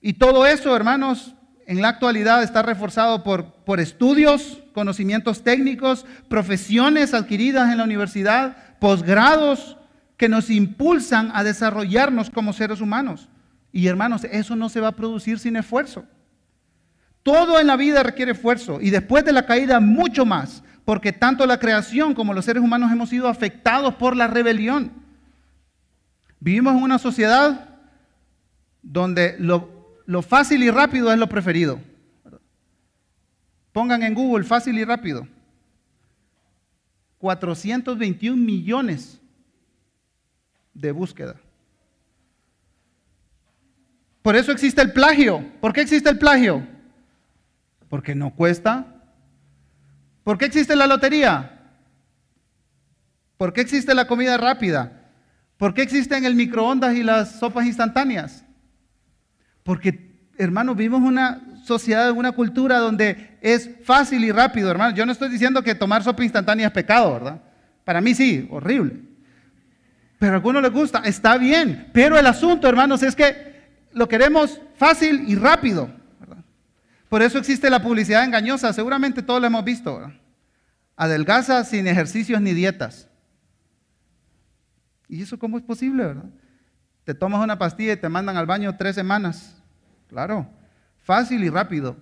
[0.00, 1.36] Y todo eso, hermanos,
[1.68, 8.56] en la actualidad está reforzado por, por estudios, conocimientos técnicos, profesiones adquiridas en la universidad,
[8.78, 9.76] posgrados
[10.16, 13.28] que nos impulsan a desarrollarnos como seres humanos.
[13.72, 16.04] Y hermanos, eso no se va a producir sin esfuerzo.
[17.22, 21.46] Todo en la vida requiere esfuerzo y después de la caída mucho más, porque tanto
[21.46, 24.92] la creación como los seres humanos hemos sido afectados por la rebelión.
[26.40, 27.68] Vivimos en una sociedad
[28.82, 31.80] donde lo lo fácil y rápido es lo preferido.
[33.72, 35.26] Pongan en Google fácil y rápido.
[37.18, 39.20] 421 millones
[40.74, 41.36] de búsqueda.
[44.22, 45.44] Por eso existe el plagio.
[45.60, 46.66] ¿Por qué existe el plagio?
[47.88, 48.86] Porque no cuesta.
[50.24, 51.60] ¿Por qué existe la lotería?
[53.36, 55.10] ¿Por qué existe la comida rápida?
[55.56, 58.44] ¿Por qué existen el microondas y las sopas instantáneas?
[59.62, 64.94] Porque, hermano, vivimos una sociedad, una cultura donde es fácil y rápido, hermano.
[64.94, 67.40] Yo no estoy diciendo que tomar sopa instantánea es pecado, ¿verdad?
[67.84, 69.00] Para mí sí, horrible.
[70.18, 71.88] Pero a algunos les gusta, está bien.
[71.92, 73.52] Pero el asunto, hermanos, es que
[73.92, 75.90] lo queremos fácil y rápido.
[77.08, 80.10] Por eso existe la publicidad engañosa, seguramente todos lo hemos visto.
[80.96, 83.08] Adelgaza sin ejercicios ni dietas.
[85.08, 86.30] ¿Y eso cómo es posible, verdad?
[87.04, 89.60] Te tomas una pastilla y te mandan al baño tres semanas.
[90.08, 90.48] Claro,
[91.02, 91.96] fácil y rápido.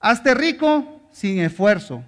[0.00, 2.04] Hazte rico sin esfuerzo.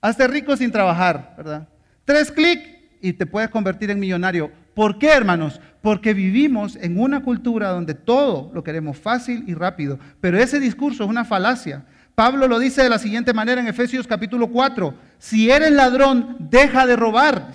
[0.00, 1.68] Hazte rico sin trabajar, ¿verdad?
[2.04, 2.68] Tres clics
[3.00, 4.50] y te puedes convertir en millonario.
[4.74, 5.60] ¿Por qué, hermanos?
[5.80, 9.98] Porque vivimos en una cultura donde todo lo queremos fácil y rápido.
[10.20, 11.84] Pero ese discurso es una falacia.
[12.14, 14.94] Pablo lo dice de la siguiente manera en Efesios capítulo 4.
[15.18, 17.52] Si eres ladrón, deja de robar.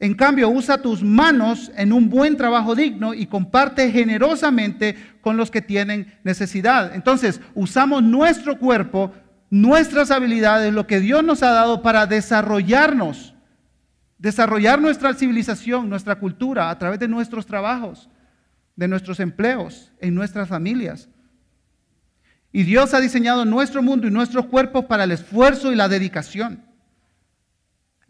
[0.00, 5.50] En cambio, usa tus manos en un buen trabajo digno y comparte generosamente con los
[5.50, 6.94] que tienen necesidad.
[6.94, 9.12] Entonces, usamos nuestro cuerpo,
[9.50, 13.34] nuestras habilidades, lo que Dios nos ha dado para desarrollarnos
[14.20, 18.10] desarrollar nuestra civilización, nuestra cultura a través de nuestros trabajos,
[18.76, 21.08] de nuestros empleos, en nuestras familias.
[22.52, 26.62] Y Dios ha diseñado nuestro mundo y nuestros cuerpos para el esfuerzo y la dedicación.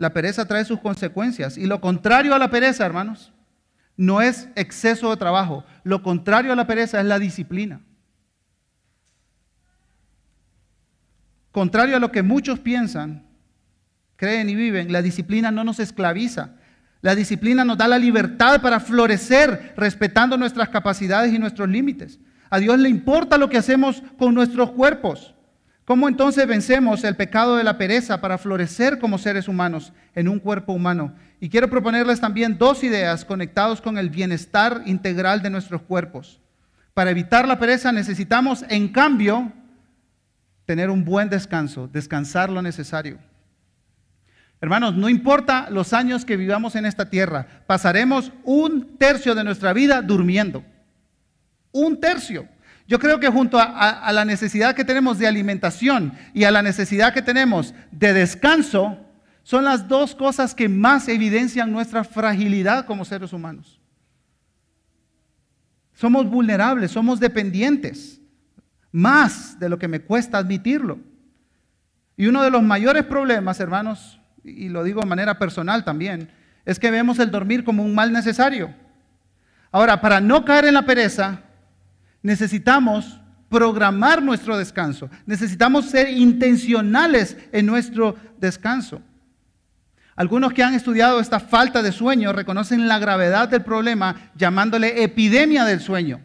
[0.01, 1.59] La pereza trae sus consecuencias.
[1.59, 3.35] Y lo contrario a la pereza, hermanos,
[3.99, 5.63] no es exceso de trabajo.
[5.85, 7.83] Lo contrario a la pereza es la disciplina.
[11.53, 13.27] Contrario a lo que muchos piensan,
[14.17, 16.55] creen y viven, la disciplina no nos esclaviza.
[17.03, 22.19] La disciplina nos da la libertad para florecer respetando nuestras capacidades y nuestros límites.
[22.49, 25.35] A Dios le importa lo que hacemos con nuestros cuerpos.
[25.91, 30.39] ¿Cómo entonces vencemos el pecado de la pereza para florecer como seres humanos en un
[30.39, 31.17] cuerpo humano?
[31.41, 36.41] Y quiero proponerles también dos ideas conectados con el bienestar integral de nuestros cuerpos.
[36.95, 39.53] Para evitar la pereza necesitamos, en cambio,
[40.65, 43.19] tener un buen descanso, descansar lo necesario.
[44.61, 49.73] Hermanos, no importa los años que vivamos en esta tierra, pasaremos un tercio de nuestra
[49.73, 50.63] vida durmiendo.
[51.73, 52.47] Un tercio.
[52.91, 57.15] Yo creo que junto a, la necesidad que tenemos de alimentación y a la necesidad
[57.15, 58.99] que tenemos de descanso,
[59.45, 63.81] son las dos cosas que más evidencian nuestra fragilidad como seres humanos.
[65.95, 68.21] Somos vulnerables, somos dependientes,
[68.91, 70.99] más de lo que me cuesta admitirlo.
[72.17, 76.33] Y uno de los mayores problemas, hermanos, y lo digo de manera personal también,
[76.65, 78.75] es que vemos el dormir como un mal necesario.
[79.71, 81.45] Ahora, para no caer en la pereza,
[82.23, 85.11] necesitamos programar nuestro descanso.
[85.27, 89.03] Necesitamos ser intencionales en nuestro descanso.
[90.15, 95.65] Algunos que han estudiado esta falta de sueño reconocen la gravedad del problema llamándole epidemia
[95.65, 96.21] del sueño.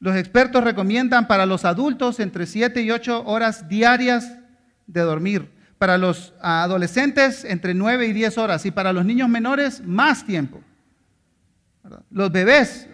[0.00, 4.36] Los expertos recomiendan para los adultos entre 7 y 8 horas diarias
[4.86, 9.82] de dormir para los adolescentes entre 9 y 10 horas y para los niños menores
[9.84, 10.62] más tiempo.
[12.10, 12.88] Los bebés,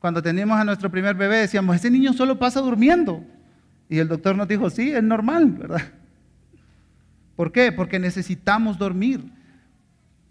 [0.00, 3.22] cuando teníamos a nuestro primer bebé decíamos, ese niño solo pasa durmiendo.
[3.88, 5.82] Y el doctor nos dijo, sí, es normal, ¿verdad?
[7.36, 7.70] ¿Por qué?
[7.70, 9.20] Porque necesitamos dormir.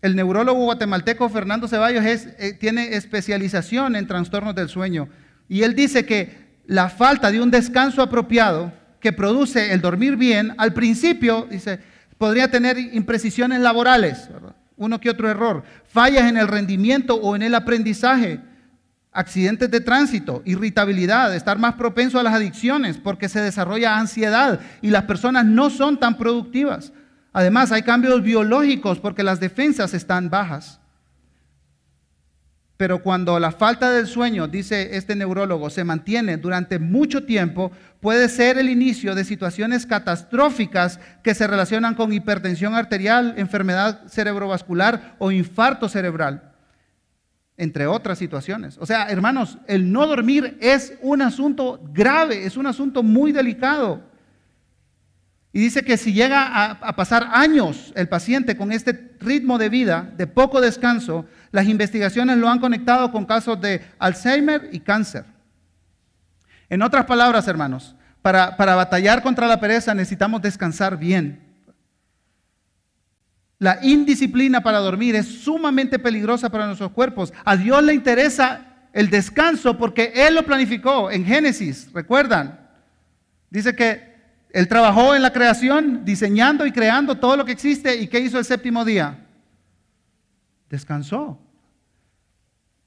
[0.01, 5.09] El neurólogo guatemalteco Fernando Ceballos eh, tiene especialización en trastornos del sueño
[5.49, 10.53] y él dice que la falta de un descanso apropiado que produce el dormir bien,
[10.57, 11.80] al principio, dice,
[12.17, 14.30] podría tener imprecisiones laborales,
[14.78, 18.39] uno que otro error, fallas en el rendimiento o en el aprendizaje,
[19.12, 24.89] accidentes de tránsito, irritabilidad, estar más propenso a las adicciones porque se desarrolla ansiedad y
[24.89, 26.93] las personas no son tan productivas.
[27.34, 30.80] Además, hay cambios biológicos porque las defensas están bajas.
[32.80, 38.30] Pero cuando la falta del sueño, dice este neurólogo, se mantiene durante mucho tiempo, puede
[38.30, 45.30] ser el inicio de situaciones catastróficas que se relacionan con hipertensión arterial, enfermedad cerebrovascular o
[45.30, 46.49] infarto cerebral,
[47.60, 48.78] entre otras situaciones.
[48.80, 54.01] O sea, hermanos, el no dormir es un asunto grave, es un asunto muy delicado.
[55.51, 60.14] Y dice que si llega a, pasar años el paciente con este ritmo de vida,
[60.16, 65.26] de poco descanso, las investigaciones lo han conectado con casos de Alzheimer y cáncer.
[66.70, 71.49] En otras palabras, hermanos, para, para batallar contra la pereza necesitamos descansar bien.
[73.60, 77.34] La indisciplina para dormir es sumamente peligrosa para nuestros cuerpos.
[77.45, 82.60] A Dios le interesa el descanso porque Él lo planificó en Génesis, ¿recuerdan?
[83.49, 84.10] Dice que
[84.51, 87.97] él trabajó en la creación, diseñando y creando todo lo que existe.
[87.97, 89.26] ¿Y qué hizo el séptimo día?
[90.70, 91.39] Descansó.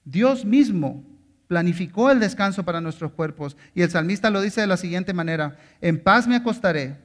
[0.04, 1.04] Dios mismo
[1.46, 3.56] planificó el descanso para nuestros cuerpos.
[3.74, 6.96] Y el salmista lo dice de la siguiente manera, en paz me acostaré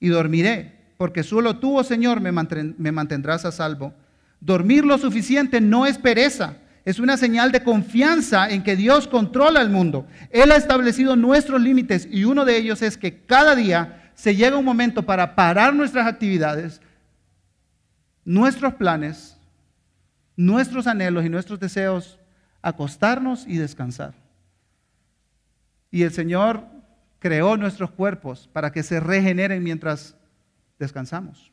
[0.00, 3.92] y dormiré, porque solo tú, oh Señor, me, mantendrás a salvo.
[4.40, 9.60] Dormir lo suficiente no es pereza, Es una señal de confianza en que Dios controla
[9.60, 10.06] el mundo.
[10.30, 14.56] Él ha establecido nuestros límites y uno de ellos es que cada día se llega
[14.56, 16.80] un momento para parar nuestras actividades,
[18.24, 19.36] nuestros planes,
[20.36, 22.20] nuestros anhelos y nuestros deseos,
[22.62, 24.14] acostarnos y descansar.
[25.90, 26.64] Y el Señor
[27.18, 30.15] creó nuestros cuerpos para que se regeneren mientras
[30.78, 31.52] descansamos.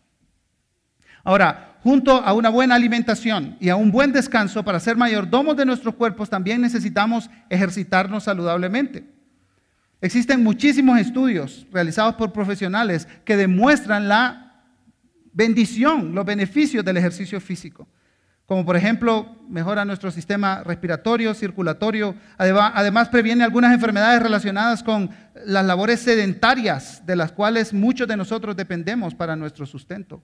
[1.23, 5.65] Ahora, junto a una buena alimentación y a un buen descanso para ser mayordomos de
[5.65, 9.05] nuestros cuerpos, también necesitamos ejercitarnos saludablemente.
[10.01, 14.63] Existen muchísimos estudios realizados por profesionales que demuestran la
[15.31, 17.87] bendición, los beneficios del ejercicio físico.
[18.45, 25.09] Como por ejemplo, mejora nuestro sistema respiratorio, circulatorio, además previene algunas enfermedades relacionadas con
[25.45, 30.21] las labores sedentarias de las cuales muchos de nosotros dependemos para nuestro sustento.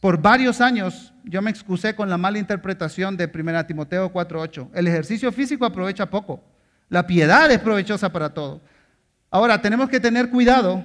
[0.00, 4.70] Por varios años yo me excusé con la mala interpretación de 1 Timoteo 4.8.
[4.74, 6.44] El ejercicio físico aprovecha poco.
[6.88, 8.60] La piedad es provechosa para todo.
[9.30, 10.84] Ahora, tenemos que tener cuidado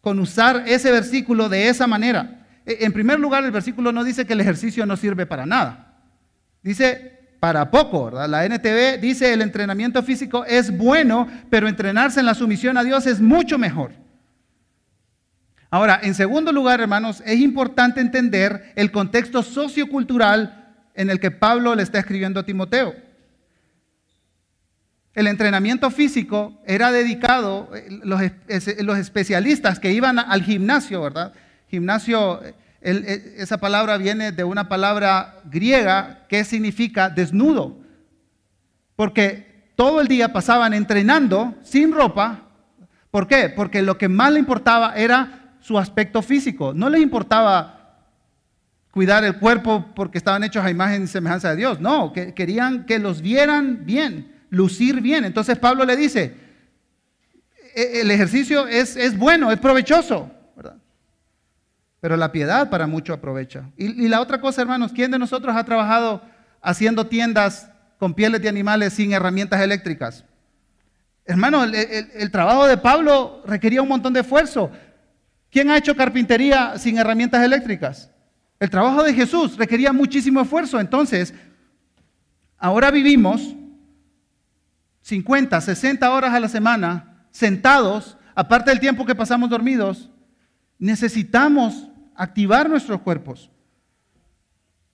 [0.00, 2.41] con usar ese versículo de esa manera.
[2.66, 6.00] E, en primer lugar, el versículo no dice que el ejercicio no sirve para nada.
[6.62, 8.28] Dice para poco, ¿verdad?
[8.28, 13.04] La NTV dice el entrenamiento físico es bueno, pero entrenarse en la sumisión a Dios
[13.06, 13.90] es mucho mejor.
[15.68, 21.74] Ahora, en segundo lugar, hermanos, es importante entender el contexto sociocultural en el que Pablo
[21.74, 22.94] le está escribiendo a Timoteo.
[25.14, 28.20] El entrenamiento físico era dedicado, eh, los,
[28.82, 31.32] los especialistas que iban al gimnasio, ¿verdad?
[31.72, 32.42] Gimnasio,
[32.82, 37.78] esa palabra viene de una palabra griega que significa desnudo,
[38.94, 42.42] porque todo el día pasaban entrenando sin ropa.
[43.10, 43.48] ¿Por qué?
[43.48, 46.74] Porque lo que más le importaba era su aspecto físico.
[46.74, 48.02] No les importaba
[48.90, 51.80] cuidar el cuerpo porque estaban hechos a imagen y semejanza de Dios.
[51.80, 55.24] No, que querían que los vieran bien, lucir bien.
[55.24, 56.36] Entonces Pablo le dice,
[57.74, 60.30] e-, el ejercicio es, es bueno, es provechoso.
[62.02, 63.70] Pero la piedad para mucho aprovecha.
[63.76, 66.20] Y, la otra cosa, hermanos, ¿quién de nosotros ha trabajado
[66.60, 70.24] haciendo tiendas con pieles de animales sin herramientas eléctricas?
[71.24, 74.72] Hermano, el trabajo de Pablo requería un montón de esfuerzo.
[75.48, 78.10] ¿Quién ha hecho carpintería sin herramientas eléctricas?
[78.58, 80.80] El trabajo de Jesús requería muchísimo esfuerzo.
[80.80, 81.32] Entonces,
[82.58, 83.54] ahora vivimos
[85.02, 90.10] 50, 60 horas a la semana sentados, aparte del tiempo que pasamos dormidos,
[90.80, 91.91] necesitamos
[92.22, 93.50] activar nuestros cuerpos.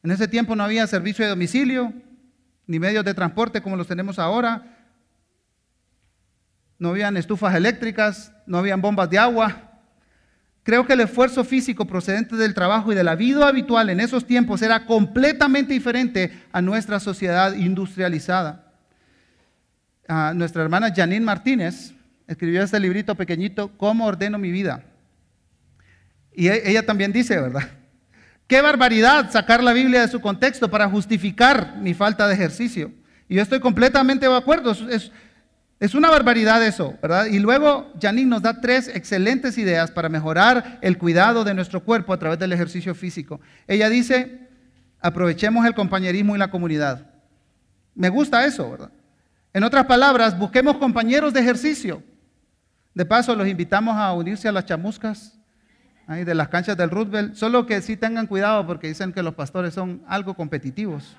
[0.02, 1.92] En ese tiempo no había servicio de domicilio,
[2.66, 4.78] ni medios de transporte como los tenemos ahora.
[6.78, 9.62] No habían estufas eléctricas, no habían bombas de agua.
[10.62, 14.26] Creo que el esfuerzo físico procedente del trabajo y de la vida habitual en esos
[14.26, 18.72] tiempos era completamente diferente a nuestra sociedad industrializada.
[20.08, 21.92] Ah, nuestra hermana Janine Martínez
[22.26, 24.82] escribió este librito pequeñito, ¿Cómo ordeno mi vida?
[26.38, 27.68] Y e, ella también dice, ¿verdad?
[28.46, 32.92] Qué barbaridad sacar la Biblia de su contexto para justificar mi falta de ejercicio.
[33.28, 34.70] Y yo estoy completamente de acuerdo.
[34.70, 37.26] Es, una barbaridad eso, ¿verdad?
[37.26, 42.12] Y luego Janine nos da tres excelentes ideas para mejorar el cuidado de nuestro cuerpo
[42.12, 43.40] a través del ejercicio físico.
[43.66, 44.48] Ella dice,
[45.00, 47.10] aprovechemos el compañerismo y la comunidad.
[47.96, 48.92] Me gusta eso, ¿verdad?
[49.52, 52.00] En otras palabras, busquemos compañeros de ejercicio.
[52.94, 55.37] De paso, los invitamos a unirse a las chamuscas
[56.08, 59.74] de las canchas del Roosevelt, solo que sí tengan cuidado porque dicen que los pastores
[59.74, 61.16] son algo competitivos.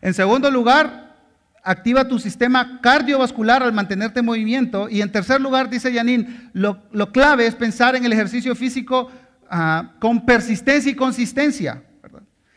[0.00, 1.14] En segundo lugar,
[1.62, 4.88] activa tu sistema cardiovascular al mantenerte en movimiento.
[4.88, 9.10] Y en tercer lugar, dice Janine, lo, clave es pensar en el ejercicio físico
[9.50, 11.82] ah, con persistencia y consistencia.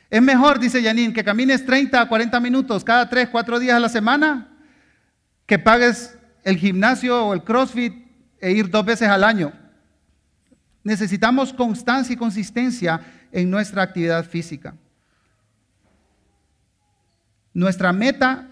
[0.10, 3.80] Es mejor, dice Janine, que camines 30 a 40 minutos cada 3, 4 días a
[3.80, 4.48] la semana,
[5.46, 8.09] que pagues el gimnasio o el CrossFit
[8.42, 9.52] e ir dos veces al año.
[10.84, 14.76] Necesitamos constancia y consistencia en nuestra actividad física.
[17.54, 18.48] Nuestra meta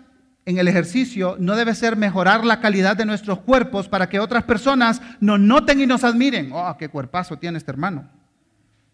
[0.46, 4.44] en el ejercicio no debe ser mejorar la calidad de nuestros cuerpos para que otras
[4.44, 6.52] personas nos noten y nos admiren.
[6.54, 8.10] Oh, qué cuerpazo tiene este hermano,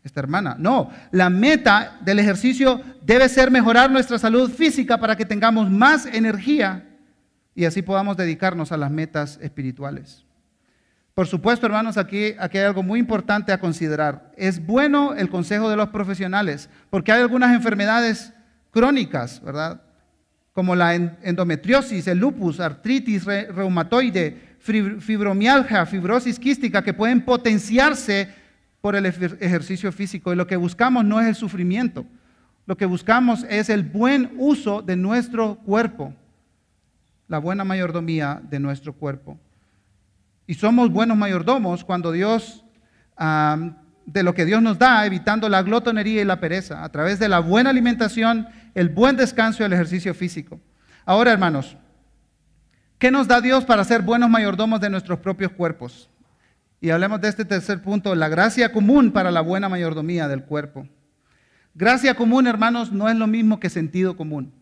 [0.04, 0.56] esta hermana.
[0.58, 6.06] No, la meta del ejercicio debe ser mejorar nuestra salud física para que tengamos más
[6.06, 6.90] energía
[7.56, 10.26] y así podamos dedicarnos a las metas espirituales.
[11.14, 14.32] Por supuesto, hermanos, aquí, hay algo muy importante a considerar.
[14.36, 18.34] Es bueno el consejo de los profesionales, porque hay algunas enfermedades
[18.72, 19.82] crónicas, ¿verdad?
[20.54, 28.30] como la endometriosis, el lupus, artritis reumatoide, fibromialgia, fibrosis quística, que pueden potenciarse
[28.80, 30.32] por el ejercicio físico.
[30.32, 32.06] Y lo que buscamos no es el sufrimiento.
[32.66, 36.14] lo que buscamos es el buen uso de nuestro cuerpo,
[37.28, 39.38] la buena mayordomía de nuestro cuerpo.
[40.46, 42.66] Y somos buenos mayordomos cuando Dios,
[44.06, 47.30] de lo que Dios nos da, evitando la glotonería y la pereza, a través de
[47.30, 50.60] la buena alimentación, el buen descanso y el ejercicio físico.
[51.06, 51.78] Ahora, hermanos,
[52.98, 56.10] ¿qué nos da Dios para ser buenos mayordomos de nuestros propios cuerpos?
[56.82, 60.86] Y hablemos de este tercer punto, la gracia común para la buena mayordomía del cuerpo.
[61.74, 64.54] Gracia común, hermanos, no es lo mismo que sentido común.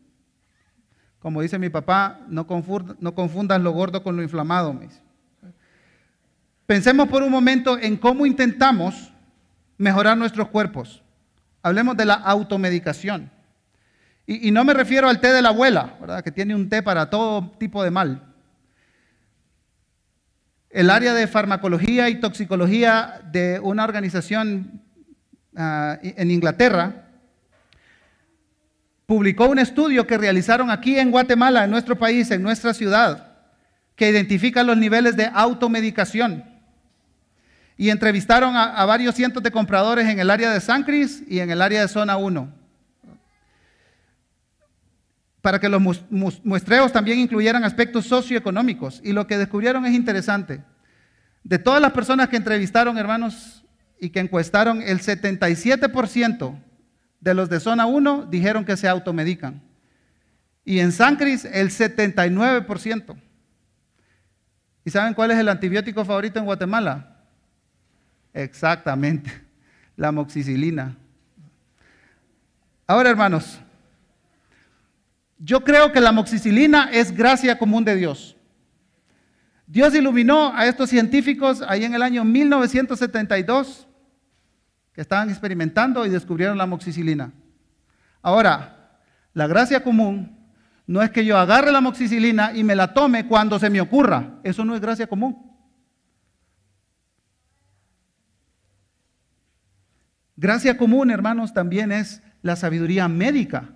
[1.20, 4.80] Como dice mi papá, no, confundas lo gordo con lo inflamado.
[6.72, 9.12] Pensemos por un momento en cómo intentamos
[9.78, 11.04] mejorar nuestros cuerpos.
[11.62, 13.30] Hablemos de la automedicación.
[14.26, 16.24] Y, no me refiero al té de la abuela, ¿verdad?
[16.24, 18.24] que tiene un té para todo tipo de mal.
[20.70, 24.82] El área de farmacología y toxicología de una organización
[25.54, 27.10] Ah, en Inglaterra,
[29.06, 33.34] publicó un estudio que realizaron aquí en Guatemala, en nuestro país, en nuestra ciudad,
[33.98, 36.51] que identifica los niveles de automedicación.
[37.78, 41.50] Y entrevistaron a, varios cientos de compradores en el área de San Cris y en
[41.50, 42.62] el área de Zona 1
[45.42, 45.82] para que los
[46.44, 49.02] muestreos también incluyeran aspectos socioeconómicos.
[49.04, 50.64] Y lo que descubrieron es interesante.
[51.44, 53.66] De todas las personas que entrevistaron, hermanos,
[54.00, 56.60] y que encuestaron, el 77%
[57.20, 59.62] de los de zona 1 dijeron que se automedican.
[60.64, 63.16] Y en San Cris, el 79%.
[64.84, 67.11] ¿Y saben cuál es el antibiótico favorito en Guatemala?
[68.34, 69.32] Exactamente,
[69.96, 70.96] la amoxicilina.
[72.88, 73.60] Ahora, hermanos,
[75.38, 78.36] yo creo que la amoxicilina es gracia común de Dios.
[79.66, 83.88] Dios iluminó a estos científicos ahí en el año 1972
[84.94, 87.32] que estaban experimentando y descubrieron la amoxicilina.
[88.22, 89.00] Ahora,
[89.34, 90.38] la gracia común
[90.86, 94.40] no es que yo agarre la amoxicilina y me la tome cuando se me ocurra.
[94.44, 95.51] Eso no es gracia común.
[100.42, 103.76] Gracia común, hermanos, también es la sabiduría médica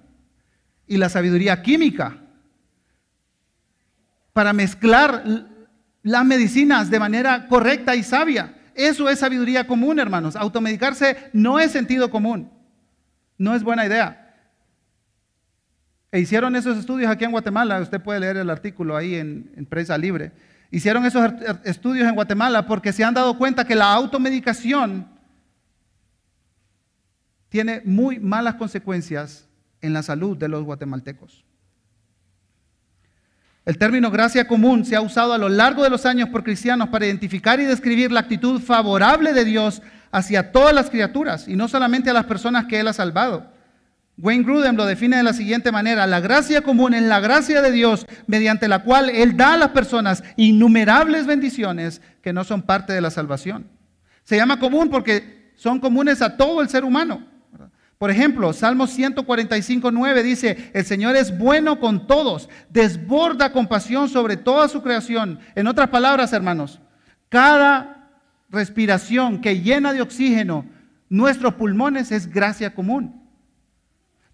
[0.87, 2.17] y la sabiduría química
[4.33, 5.23] para mezclar
[6.01, 8.55] las medicinas de manera correcta y sabia.
[8.73, 10.35] Eso es sabiduría común, hermanos.
[10.35, 12.49] Automedicarse no es sentido común.
[13.37, 14.33] No es buena idea.
[16.11, 17.79] E hicieron esos estudios aquí en Guatemala.
[17.79, 20.31] Usted puede leer el artículo ahí en, en Prensa Libre.
[20.71, 21.31] Hicieron esos
[21.63, 25.13] estudios en Guatemala porque se han dado cuenta que la automedicación
[27.49, 29.47] tiene muy malas consecuencias
[29.81, 31.45] en la salud de los guatemaltecos.
[33.65, 36.89] El término gracia común se ha usado a lo largo de los años por cristianos
[36.89, 39.81] para identificar y describir la actitud favorable de Dios
[40.11, 43.51] hacia todas las criaturas y no solamente a las personas que Él ha salvado.
[44.17, 47.71] Wayne Grudem lo define de la siguiente manera, la gracia común es la gracia de
[47.71, 52.93] Dios mediante la cual Él da a las personas innumerables bendiciones que no son parte
[52.93, 53.67] de la salvación.
[54.23, 57.34] Se llama común porque son comunes a todo el ser humano.
[57.97, 64.35] Por ejemplo, Salmo 145, 9 dice, el Señor es bueno con todos, desborda compasión sobre
[64.35, 65.39] toda su creación.
[65.55, 66.81] En otras palabras, hermanos,
[67.29, 68.09] cada
[68.49, 70.65] respiración que llena de oxígeno
[71.09, 73.21] nuestros pulmones es gracia común.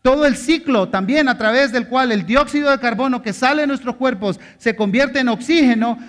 [0.02, 3.68] Todo el ciclo también a través del cual el dióxido de carbono que sale de
[3.68, 6.00] nuestros cuerpos se convierte en oxígeno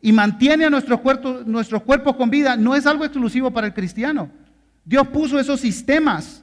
[0.00, 3.74] y mantiene a nuestros cuerpos, nuestros cuerpos con vida no es algo exclusivo para el
[3.74, 4.30] cristiano.
[4.84, 6.41] Dios puso esos sistemas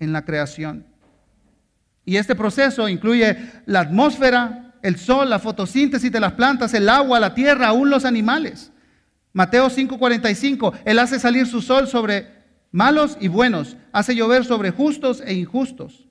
[0.00, 0.86] en la creación.
[2.04, 3.36] Y este proceso incluye
[3.66, 8.04] la atmósfera, el sol, la fotosíntesis de las plantas, el agua, la tierra, aún los
[8.04, 8.72] animales.
[9.32, 12.38] Mateo 5:45, Él hace salir su sol sobre
[12.72, 16.08] malos y buenos, hace llover sobre justos e injustos.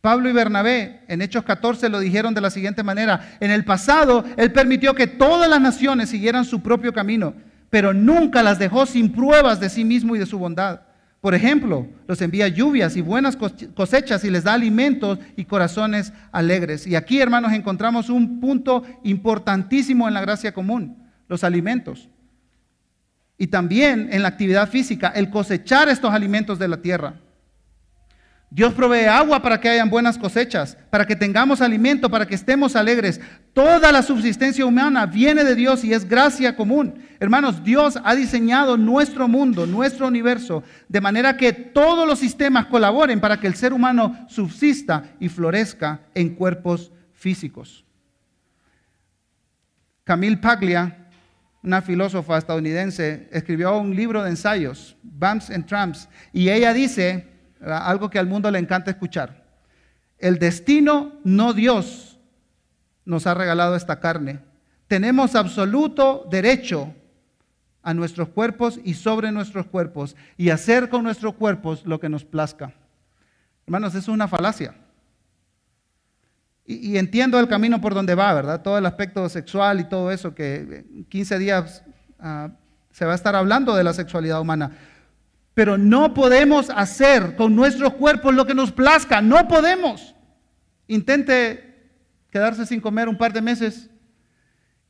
[0.00, 4.24] Pablo y Bernabé en Hechos 14 lo dijeron de la siguiente manera, en el pasado
[4.36, 7.34] Él permitió que todas las naciones siguieran su propio camino,
[7.70, 10.82] pero nunca las dejó sin pruebas de sí mismo y de su bondad.
[11.26, 16.86] Por ejemplo, los envía lluvias y buenas cosechas y les da alimentos y corazones alegres.
[16.86, 22.08] Y aquí, hermanos, encontramos un punto importantísimo en la gracia común, los alimentos.
[23.36, 27.16] Y también en la actividad física, el cosechar estos alimentos de la tierra.
[28.48, 32.76] Dios provee agua para que hayan buenas cosechas, para que tengamos alimento, para que estemos
[32.76, 33.20] alegres.
[33.52, 37.02] Toda la subsistencia humana viene de Dios y es gracia común.
[37.18, 43.20] Hermanos, Dios ha diseñado nuestro mundo, nuestro universo, de manera que todos los sistemas colaboren
[43.20, 47.84] para que el ser humano subsista y florezca en cuerpos físicos.
[50.04, 51.08] Camille Paglia,
[51.64, 58.10] una filósofa estadounidense, escribió un libro de ensayos, Bumps and Tramps, y ella dice algo
[58.10, 59.44] que al mundo le encanta escuchar.
[60.18, 62.18] El destino, no Dios,
[63.04, 64.40] nos ha regalado esta carne.
[64.88, 66.94] Tenemos absoluto derecho
[67.82, 72.24] a nuestros cuerpos y sobre nuestros cuerpos y hacer con nuestros cuerpos lo que nos
[72.24, 72.72] plazca.
[73.66, 74.74] Hermanos, eso es una falacia.
[76.64, 78.60] Y, entiendo el camino por donde va, ¿verdad?
[78.60, 81.84] Todo el aspecto sexual y todo eso, que en 15 días
[82.18, 82.50] ah,
[82.90, 84.72] se va a estar hablando de la sexualidad humana.
[85.56, 90.14] Pero no podemos hacer con nuestros cuerpos lo que nos plazca, no podemos.
[90.86, 91.94] Intente
[92.30, 93.88] quedarse sin comer un par de meses,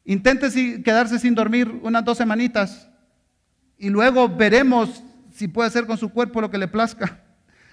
[0.05, 0.51] intente
[0.83, 2.91] quedarse sin dormir unas dos semanitas
[3.79, 7.21] y luego veremos si puede hacer con su cuerpo lo que le plazca.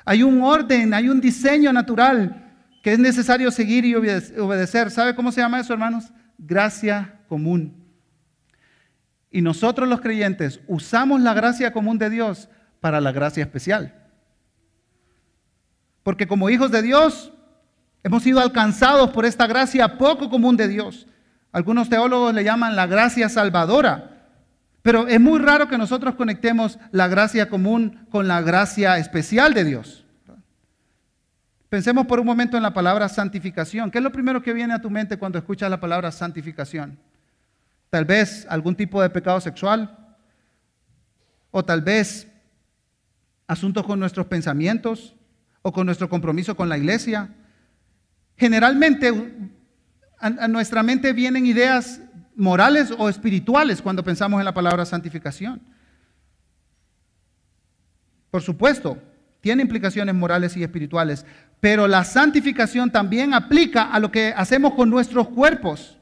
[0.06, 4.91] Hay un orden, hay un diseño natural que es necesario seguir y obedecer.
[4.91, 6.14] ¿Sabe cómo se llama eso, hermanos?
[6.38, 7.74] Gracia común.
[9.32, 12.50] Y nosotros los creyentes usamos la gracia común de Dios
[12.84, 13.94] para la gracia especial.
[16.04, 17.32] Porque como hijos de Dios
[18.04, 21.08] hemos sido alcanzados por esta gracia poco común de Dios.
[21.54, 24.28] Algunos teólogos le llaman la gracia salvadora.
[24.82, 29.64] Pero es muy raro que nosotros conectemos la gracia común con la gracia especial de
[29.64, 30.06] Dios.
[31.70, 33.92] Pensemos por un momento en la palabra santificación.
[33.92, 37.00] ¿Qué es lo primero que viene a tu mente cuando escuchas la palabra santificación?
[37.90, 40.18] Tal vez algún tipo de pecado sexual
[41.50, 42.28] o tal vez
[43.48, 45.16] asuntos con nuestros pensamientos
[45.62, 47.30] o con nuestro compromiso con la iglesia.
[48.38, 49.12] Generalmente
[50.20, 52.02] a, nuestra mente vienen ideas
[52.36, 55.62] morales o espirituales cuando pensamos en la palabra santificación.
[58.32, 58.98] Por supuesto,
[59.41, 61.26] tiene implicaciones morales y espirituales,
[61.60, 66.00] pero la santificación también aplica a lo que hacemos con nuestros cuerpos.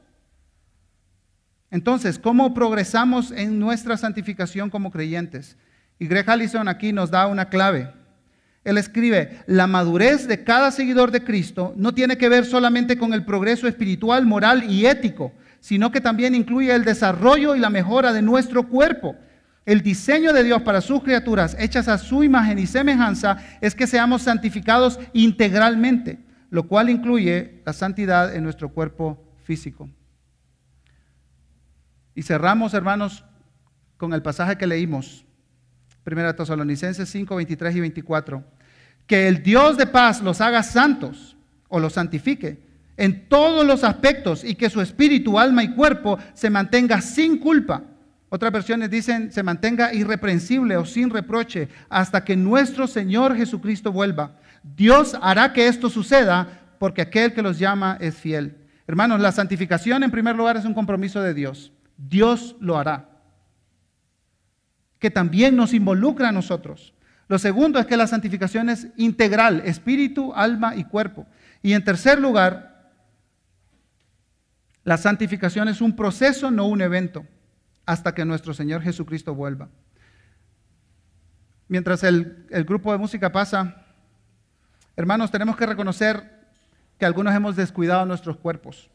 [1.70, 5.56] Entonces, ¿cómo progresamos en nuestra santificación como creyentes?
[6.02, 7.88] Y Greg Allison aquí nos da una clave.
[8.64, 13.14] Él escribe, la madurez de cada seguidor de Cristo no tiene que ver solamente con
[13.14, 18.12] el progreso espiritual, moral y ético, sino que también incluye el desarrollo y la mejora
[18.12, 19.14] de nuestro cuerpo.
[19.64, 23.86] El diseño de Dios para sus criaturas, hechas a su imagen y semejanza, es que
[23.86, 26.18] seamos santificados integralmente,
[26.50, 29.88] lo cual incluye la santidad en nuestro cuerpo físico.
[32.16, 33.24] Y cerramos, hermanos,
[33.96, 35.26] con el pasaje que leímos,
[36.04, 38.44] 1 Tesalonicenses 5, 23 y 24.
[39.06, 41.36] Que el Dios de paz los haga santos
[41.68, 42.58] o los santifique
[42.96, 47.82] en todos los aspectos y que su espíritu, alma y cuerpo se mantenga sin culpa
[48.34, 54.38] otras versiones dicen, se mantenga irreprensible o sin reproche hasta que nuestro Señor Jesucristo vuelva.
[54.62, 56.48] Dios hará que esto suceda
[56.78, 58.56] porque aquel que los llama es fiel.
[58.86, 61.72] Hermanos, la santificación en primer lugar es un compromiso de Dios.
[61.98, 63.10] Dios lo hará.
[65.02, 66.94] Que también nos involucra a nosotros.
[67.26, 71.26] Lo segundo es que la santificación es integral, espíritu, alma y cuerpo.
[71.60, 72.92] Y en tercer lugar,
[74.84, 77.26] la santificación es un proceso, no un evento
[77.84, 79.70] hasta que nuestro Señor Jesucristo vuelva.
[81.66, 83.84] Mientras el, grupo de música pasa,
[84.94, 86.22] hermanos, tenemos que reconocer
[86.96, 88.88] que algunos hemos descuidado nuestros cuerpos.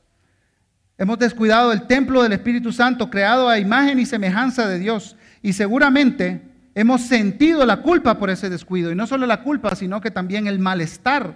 [0.98, 5.17] Hemos descuidado el templo del Espíritu Santo creado a imagen y semejanza de Dios.
[5.42, 6.42] Y seguramente
[6.76, 8.92] hemos sentido la culpa por ese descuido.
[8.92, 11.36] Y no solo la culpa, sino que también el malestar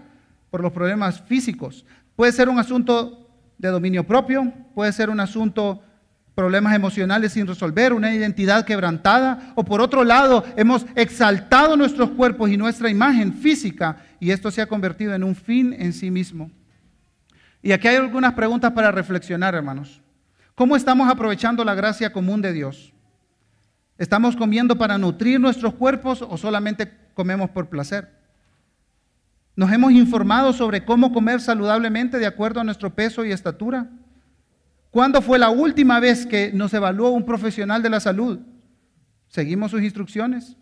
[0.49, 1.86] por los problemas físicos.
[2.16, 5.82] Puede ser un asunto de dominio propio, puede ser un asunto
[6.36, 12.49] problemas emocionales sin resolver, una identidad quebrantada, o por otro lado, hemos exaltado nuestros cuerpos
[12.49, 16.49] y nuestra imagen física y esto se ha convertido en un fin en sí mismo.
[17.62, 20.02] Y aquí hay algunas preguntas para reflexionar, hermanos.
[20.56, 22.93] ¿Cómo estamos aprovechando la gracia común de Dios?
[24.02, 28.10] ¿Estamos comiendo para nutrir nuestros cuerpos o solamente comemos por placer?
[29.56, 33.91] ¿Nos hemos informado sobre cómo comer saludablemente de acuerdo a nuestro peso y estatura?
[34.89, 38.39] ¿Cuándo fue la última vez que nos evaluó un profesional de la salud?
[39.28, 40.58] ¿Seguimos sus instrucciones?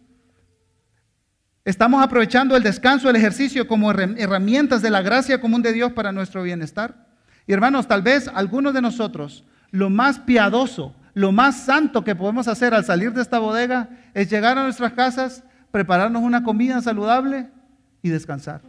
[1.64, 6.12] ¿Estamos aprovechando el descanso, el ejercicio como herramientas de la gracia común de Dios para
[6.12, 7.08] nuestro bienestar?
[7.48, 12.48] Y hermanos, tal vez algunos de nosotros, lo más piadoso, lo más santo que podemos
[12.48, 17.50] hacer al salir de esta bodega es llegar a nuestras casas, prepararnos una comida saludable
[18.02, 18.62] y descansar.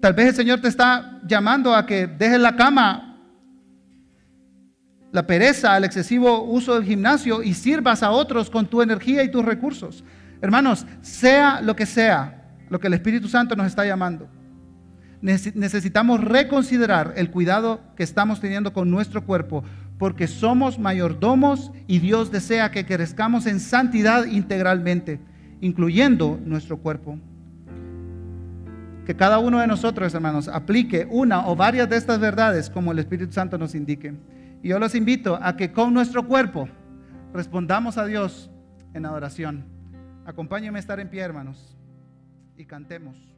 [0.00, 3.20] Tal vez el Señor te está llamando a que dejes la cama,
[5.12, 9.30] la pereza, el excesivo uso del gimnasio y sirvas a otros con tu energía y
[9.30, 10.02] tus recursos.
[10.40, 14.28] Hermanos, sea lo que sea, lo que el Espíritu Santo nos está llamando,
[15.22, 19.64] necesitamos reconsiderar el cuidado que estamos teniendo con nuestro cuerpo,
[19.98, 25.20] porque somos mayordomos y Dios desea que crezcamos en santidad integralmente.
[25.62, 27.18] incluyendo nuestro cuerpo.
[29.06, 32.98] Que cada uno de nosotros, hermanos, aplique una o varias de estas verdades como el
[32.98, 34.12] Espíritu Santo nos indique.
[34.60, 36.68] Y yo los invito a que con nuestro cuerpo
[37.32, 38.50] respondamos a Dios
[38.92, 39.64] en adoración.
[40.26, 41.76] Acompáñenme a estar en pie, hermanos,
[42.56, 43.31] y cantemos.